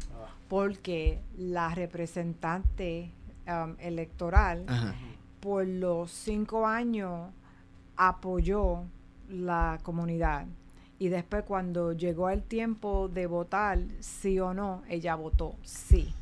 [0.47, 3.11] porque la representante
[3.47, 4.93] um, electoral Ajá.
[5.39, 7.31] por los cinco años
[7.97, 8.83] apoyó
[9.29, 10.45] la comunidad
[10.99, 16.13] y después cuando llegó el tiempo de votar sí o no ella votó sí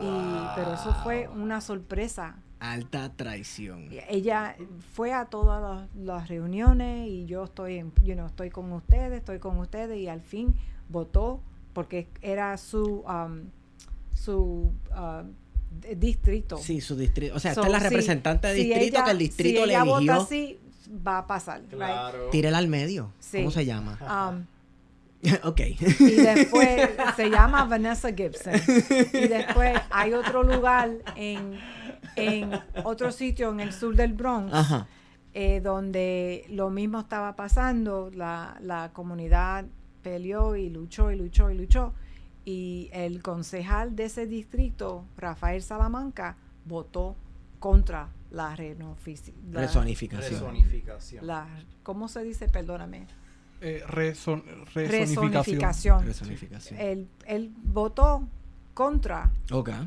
[0.00, 3.88] y pero eso fue una sorpresa Alta traición.
[4.08, 4.56] ella
[4.92, 9.12] fue a todas las, las reuniones y yo estoy en, you know, estoy con ustedes,
[9.18, 10.56] estoy con ustedes y al fin
[10.88, 11.40] votó
[11.72, 13.42] porque era su um,
[14.12, 14.72] su
[15.80, 16.56] d- distrito.
[16.58, 17.36] Sí, su distrito.
[17.36, 19.60] O sea, So, esta es la si- representante de si distrito ella- que el distrito
[19.60, 20.26] si le ella vota eligió.
[20.90, 21.62] Va a pasar.
[21.62, 22.30] Claro.
[22.30, 23.12] Tírela al medio.
[23.18, 23.38] Sí.
[23.38, 23.98] ¿Cómo se llama?
[24.30, 24.44] um,
[25.44, 25.60] ok.
[25.60, 28.54] y después se llama Vanessa Gibson.
[29.12, 31.58] Y después hay otro lugar en,
[32.16, 32.52] en
[32.84, 34.86] otro sitio en el sur del Bronx Ajá.
[35.34, 39.64] eh, donde lo mismo estaba pasando, la, la comunidad
[40.02, 41.92] peleó y luchó y luchó y luchó,
[42.44, 47.16] y el concejal de ese distrito, Rafael Salamanca, votó
[47.58, 50.30] contra la la- Resonificación.
[50.32, 51.26] Resonificación.
[51.26, 51.46] la-
[51.82, 52.48] ¿Cómo se dice?
[52.48, 53.06] Perdóname.
[53.60, 55.32] Eh, reson- resonificación.
[55.32, 56.04] Resonificación.
[56.06, 56.80] Resonificación.
[56.80, 58.28] Él, él votó
[58.74, 59.30] contra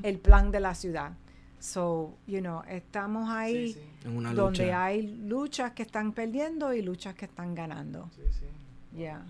[0.04, 1.14] el plan de la ciudad.
[1.60, 4.84] So, you know, estamos ahí Sí, sí, En una donde lucha.
[4.84, 8.10] hay luchas que están perdiendo y luchas que están ganando.
[8.16, 8.98] sí, sí.
[8.98, 9.24] Yeah.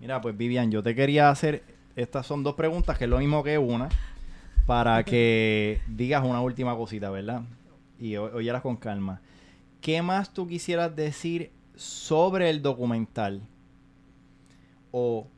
[0.00, 1.62] Mira, pues Vivian, yo te quería hacer,
[1.96, 3.88] estas son dos preguntas, que es lo mismo que una,
[4.66, 7.42] para que digas una última cosita, ¿verdad?
[8.02, 9.22] Y oyeras con calma.
[9.80, 13.42] ¿Qué más tú quisieras decir sobre el documental?
[14.90, 15.28] O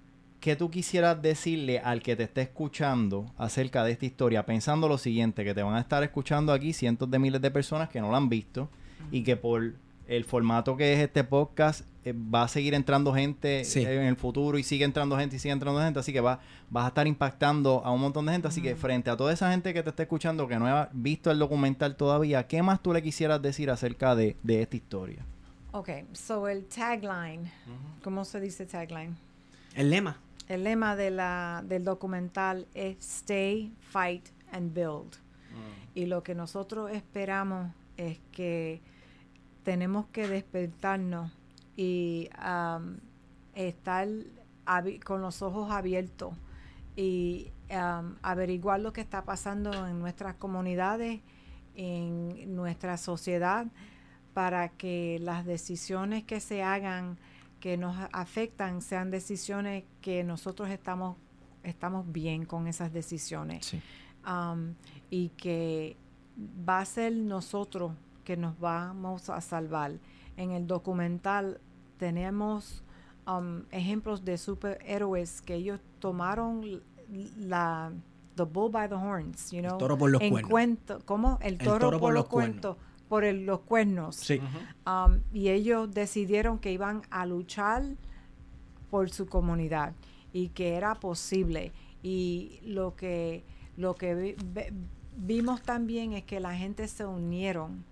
[0.41, 4.97] qué tú quisieras decirle al que te esté escuchando acerca de esta historia, pensando lo
[4.97, 8.11] siguiente, que te van a estar escuchando aquí cientos de miles de personas que no
[8.11, 8.71] la han visto
[9.11, 9.75] y que por
[10.07, 13.81] el formato que es este podcast eh, va a seguir entrando gente Sí.
[13.85, 16.41] eh, en el futuro y sigue entrando gente y sigue entrando gente, así que va,
[16.71, 19.51] vas a estar impactando a un montón de gente, así que frente a toda esa
[19.51, 22.93] gente que te está escuchando que no ha visto el documental todavía, ¿qué más tú
[22.93, 25.25] le quisieras decir acerca de, de esta historia?
[25.73, 27.51] Ok, so el tagline,
[28.03, 29.17] ¿cómo se dice tagline?
[29.75, 30.19] El lema.
[30.47, 35.17] El lema de la, del documental es Stay, Fight and Build.
[35.95, 38.81] Y lo que nosotros esperamos es que
[39.63, 41.31] tenemos que despertarnos
[41.77, 42.99] y am,
[43.55, 44.09] estar
[45.05, 46.35] con los ojos abiertos
[46.97, 51.21] y am, averiguar lo que está pasando en nuestras comunidades,
[51.75, 53.67] en nuestra sociedad,
[54.33, 57.19] para que las decisiones que se hagan
[57.61, 61.17] que nos afectan sean decisiones que nosotros estamos
[61.63, 63.81] estamos bien con esas decisiones Sí.
[64.29, 64.75] um,
[65.09, 65.97] y que
[66.69, 69.93] va a ser nosotros que nos vamos a salvar.
[70.37, 71.61] En el documental
[71.99, 72.83] tenemos
[73.27, 76.83] um, ejemplos de superhéroes que ellos tomaron
[77.39, 77.93] la
[78.37, 80.51] the bull by the horns, you know, toro por los en cuernos.
[80.51, 81.39] cuento, ¿cómo?
[81.41, 82.27] El toro, por, los cuernos.
[82.27, 82.77] cuentos,
[83.09, 84.17] por el- los cuernos.
[84.17, 84.41] Sí.
[84.87, 87.83] Um, y ellos decidieron que iban a luchar
[88.91, 89.93] por su comunidad
[90.33, 91.73] y que era posible
[92.03, 93.45] y lo que
[93.77, 94.73] lo que vi- ve-
[95.17, 97.85] vimos también es que la gente se unieron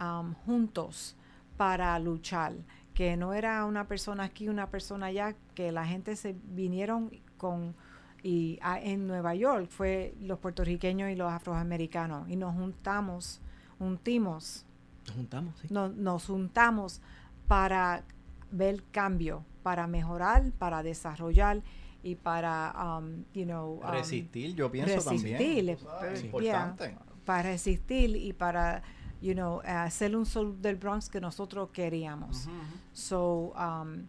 [0.00, 1.16] um, juntos
[1.56, 2.52] para luchar
[2.96, 7.74] que no era una persona aquí una persona allá que la gente se vinieron con
[8.22, 13.40] y a- en Nueva York fue los puertorriqueños y los afroamericanos y nos juntamos
[13.78, 14.64] juntimos
[15.06, 15.68] Nos juntamos, sí.
[15.70, 17.00] no- nos juntamos
[17.46, 18.02] para
[18.50, 21.62] ver cambio, para mejorar, para desarrollar
[22.02, 25.76] y para, um, you know, um, Resistir, yo pienso resistir, también.
[26.16, 26.26] sí.
[26.26, 26.96] Importante.
[27.26, 28.82] para resistir y para,
[29.26, 32.48] you know, eh, hacer un sur del Bronx que nosotros queríamos.
[32.92, 34.06] So, um,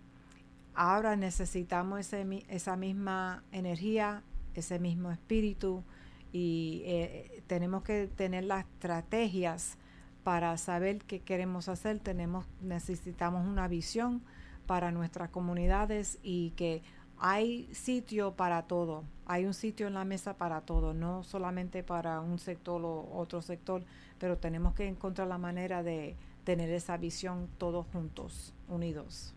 [0.76, 4.22] ahora necesitamos ese, esa misma energía,
[4.53, 5.84] ese mismo espíritu
[6.32, 9.78] y eh, tenemos que tener las estrategias
[10.24, 11.99] para saber qué queremos hacer.
[11.99, 14.22] Tenemos, necesitamos una visión
[14.68, 16.84] para nuestras comunidades y que
[17.18, 19.03] hay sitio para todo.
[19.26, 23.41] Hay un sitio en la mesa para todo, no solamente para un sector o otro
[23.41, 23.84] sector,
[24.20, 29.34] pero tenemos que encontrar la manera de tener esa visión todos juntos, unidos.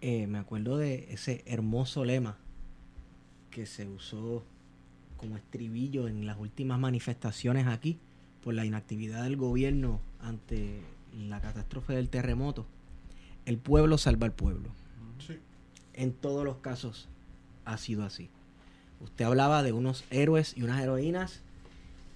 [0.00, 2.36] Eh, me acuerdo de ese hermoso lema
[3.50, 4.42] que se usó
[5.16, 8.00] como estribillo en las últimas manifestaciones aquí
[8.42, 10.80] por la inactividad del gobierno ante
[11.16, 12.66] la catástrofe del terremoto.
[13.46, 14.70] El pueblo salva al pueblo.
[15.24, 15.38] Sí.
[15.94, 17.08] En todos los casos
[17.64, 18.30] ha sido así.
[19.00, 21.42] Usted hablaba de unos héroes y unas heroínas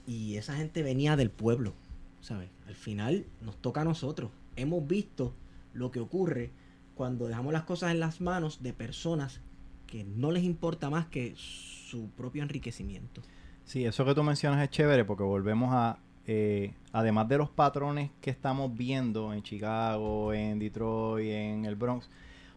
[0.06, 1.72] y esa gente venía del pueblo,
[2.20, 2.48] ¿sabes?
[2.66, 4.30] Al final nos toca a nosotros.
[4.56, 5.34] Hemos visto
[5.74, 6.50] lo que ocurre
[6.94, 9.40] cuando dejamos las cosas en las manos de personas
[9.86, 13.20] que no les importa más que su propio enriquecimiento.
[13.64, 18.10] Sí, eso que tú mencionas es chévere porque volvemos a, eh, además de los patrones
[18.20, 22.08] que estamos viendo en Chicago, en Detroit, en el Bronx,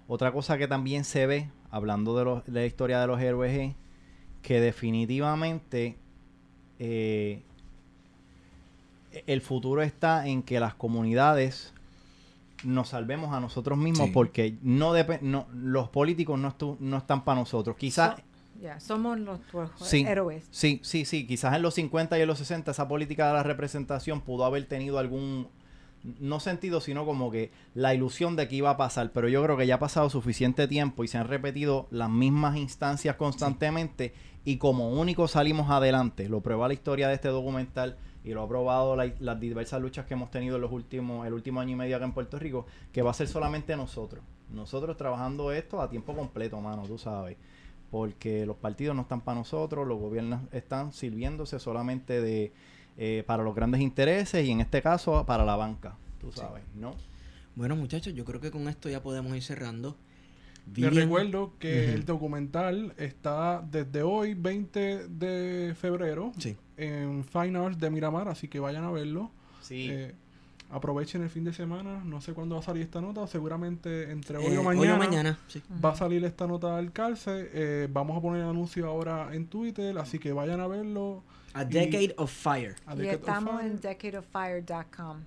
[0.08, 3.58] otra cosa que también se ve, hablando de, los- de la historia de los héroes,
[3.60, 3.76] es
[4.42, 5.98] que definitivamente
[6.80, 7.42] eh,
[9.28, 11.74] el futuro está en que las comunidades
[12.64, 14.14] nos salvemos a nosotros mismos Sí.
[14.14, 17.76] porque no, no los políticos no, estu- no están para nosotros.
[17.78, 20.04] Quizás So- somos los los Sí.
[20.06, 20.46] héroes.
[20.52, 21.26] Sí, sí, sí.
[21.26, 24.66] Quizás en los 50 y en los 60 esa política de la representación pudo haber
[24.68, 25.48] tenido algún,
[26.20, 29.12] no sentido, sino como que la ilusión de que iba a pasar.
[29.12, 32.58] Pero yo creo que ya ha pasado suficiente tiempo y se han repetido las mismas
[32.58, 34.14] instancias constantemente
[34.46, 36.30] y como único salimos adelante.
[36.30, 40.06] Lo prueba la historia de este documental y lo ha probado la- las diversas luchas
[40.06, 42.66] que hemos tenido en los últimos, el último año y medio acá en Puerto Rico,
[42.92, 44.24] que va a ser solamente nosotros.
[44.52, 47.38] Nosotros trabajando esto a tiempo completo, mano, tú sabes
[47.92, 52.54] porque los partidos no están para nosotros, los gobiernos están sirviéndose solamente de
[53.02, 56.94] eh, para los grandes intereses y en este caso para la banca, tú sabes, ¿no?
[57.56, 59.96] Bueno, muchachos, yo creo que con esto ya podemos ir cerrando.
[60.76, 66.56] Les Vivian- recuerdo que el documental está desde hoy, 20 de febrero, Sí.
[66.78, 69.32] en Fine Arts de Miramar, así que vayan a verlo.
[69.62, 69.88] Sí.
[69.90, 70.14] Eh,
[70.70, 72.04] aprovechen el fin de semana.
[72.06, 73.26] No sé cuándo va a salir esta nota.
[73.26, 74.98] Seguramente entre hoy Eh, o mañana.
[74.98, 75.62] mañana, sí.
[75.84, 77.50] Va a salir esta nota del cárcel.
[77.54, 81.24] Eh, vamos a poner el anuncio ahora en Twitter, así que vayan a verlo.
[81.54, 82.76] A Y- Decade of Fire.
[82.86, 83.72] A Y of estamos Fire.
[83.72, 85.18] en decadeoffire.com.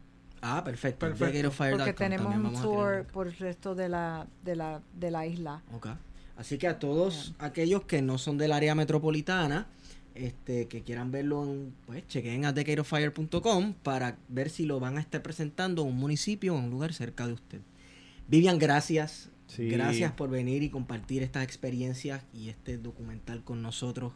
[0.40, 0.98] Ah, perfecto.
[1.06, 1.26] Perfecto.
[1.26, 5.26] Decadeoffire.com Porque tenemos también un tour por el resto de la, de la, de la
[5.26, 5.62] isla.
[5.74, 5.88] Ok.
[6.36, 9.66] Así que a todos aquellos que no son del área metropolitana,
[10.14, 15.00] este, que quieran verlo, en, pues chequen a decadeoffire.com para ver si lo van a
[15.00, 17.60] estar presentando en un municipio o en un lugar cerca de usted.
[18.28, 19.28] Vivian, gracias.
[19.46, 19.68] Sí.
[19.68, 24.14] Gracias por venir y compartir estas experiencias y este documental con nosotros.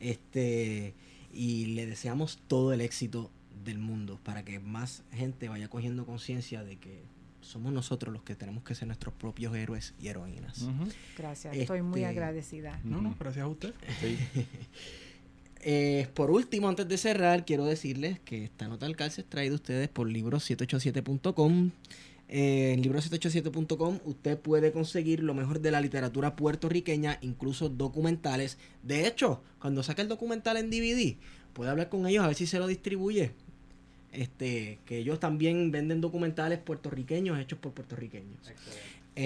[0.00, 0.94] Este,
[1.32, 3.30] y le deseamos todo el éxito
[3.64, 7.02] del mundo para que más gente vaya cogiendo conciencia de que
[7.40, 10.66] somos nosotros los que tenemos que ser nuestros propios héroes y heroínas.
[11.16, 12.80] Gracias, estoy muy Este- agradecida.
[12.84, 13.74] No, no, gracias a usted.
[14.00, 14.16] Sí.
[15.62, 19.52] Eh, por último, antes de cerrar, quiero decirles que esta nota al cárcel es traída
[19.52, 21.70] a ustedes por libros787.com.
[22.32, 28.56] Eh, en libros787.com usted puede conseguir lo mejor de la literatura puertorriqueña, incluso documentales.
[28.84, 31.16] De hecho, cuando saque el documental en DVD,
[31.52, 33.32] puede hablar con ellos a ver si se lo distribuye.
[34.12, 38.38] Este, que ellos también venden documentales puertorriqueños hechos por puertorriqueños.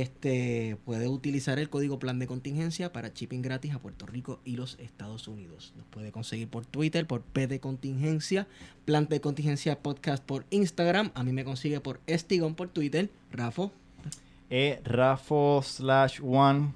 [0.01, 4.57] Este puede utilizar el código plan de contingencia para shipping gratis a Puerto Rico y
[4.57, 5.73] los Estados Unidos.
[5.77, 8.49] Nos puede conseguir por Twitter, por P de contingencia,
[8.87, 11.13] plan de contingencia podcast por Instagram.
[11.15, 13.09] A mí me consigue por Estigón por Twitter.
[13.31, 13.71] Rafo.
[14.51, 16.73] Es Rafo slash one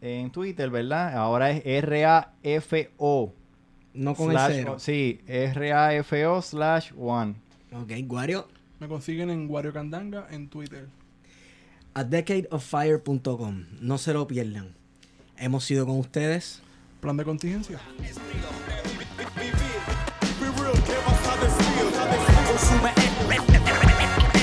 [0.00, 1.14] en Twitter, ¿verdad?
[1.16, 3.32] Ahora es R-A-F-O.
[3.94, 4.72] No con slash el cero.
[4.76, 7.34] o- Sí, R-A-F-O slash one.
[7.72, 8.46] Ok, Guario.
[8.78, 10.86] Me consiguen en Wario Candanga en Twitter.
[11.98, 13.64] A decadeoffire.com.
[13.80, 14.72] No se lo pierdan.
[15.36, 16.62] Hemos sido con ustedes.
[17.00, 17.80] Plan de contingencia.
[22.46, 22.92] Consume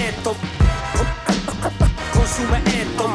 [0.09, 0.35] esto.
[2.11, 3.09] Consume esto.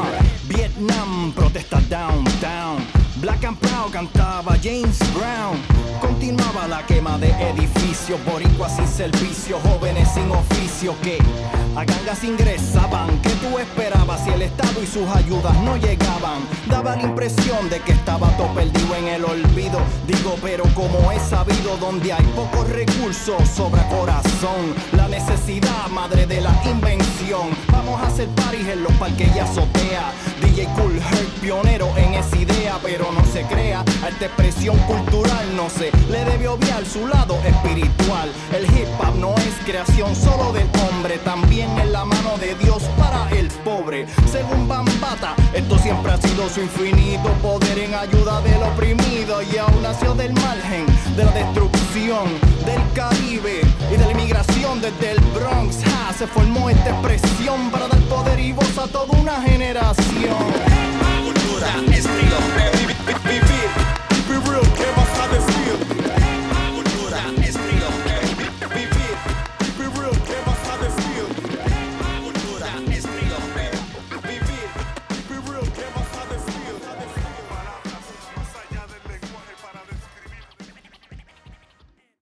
[0.49, 3.00] Vietnam protesta downtown.
[3.21, 5.59] Black and Proud cantaba James Brown.
[6.01, 11.19] Continuaba la quema de edificios, boricuas sin servicio, jóvenes sin oficio que
[11.77, 13.21] a gangas ingresaban.
[13.21, 16.41] ¿Qué tú esperabas si el Estado y sus ayudas no llegaban?
[16.67, 19.81] Daba la impresión de que estaba todo perdido en el olvido.
[20.07, 24.75] Digo, pero como he sabido, donde hay pocos recursos, sobra corazón.
[24.93, 27.51] La necesidad, madre de la invención.
[27.71, 30.11] Vamos a hacer paris en los parques y azotea.
[30.77, 33.81] Cool Herc, pionero en esa idea, pero no se crea.
[33.81, 38.31] A expresión cultural no se le debe obviar su lado espiritual.
[38.53, 42.83] El hip hop no es creación solo del hombre, también en la mano de Dios
[42.99, 44.07] para el pobre.
[44.31, 49.83] Según Bambata, esto siempre ha sido su infinito poder en ayuda del oprimido y aún
[49.83, 50.87] nació del margen
[51.17, 52.29] de la destrucción
[52.67, 55.79] del Caribe y de la inmigración desde el Bronx.
[56.21, 60.50] Se formó esta expresión para dar poder y voz a toda una generación.
[61.23, 62.39] Cultura, estilo,
[63.25, 63.90] vivir.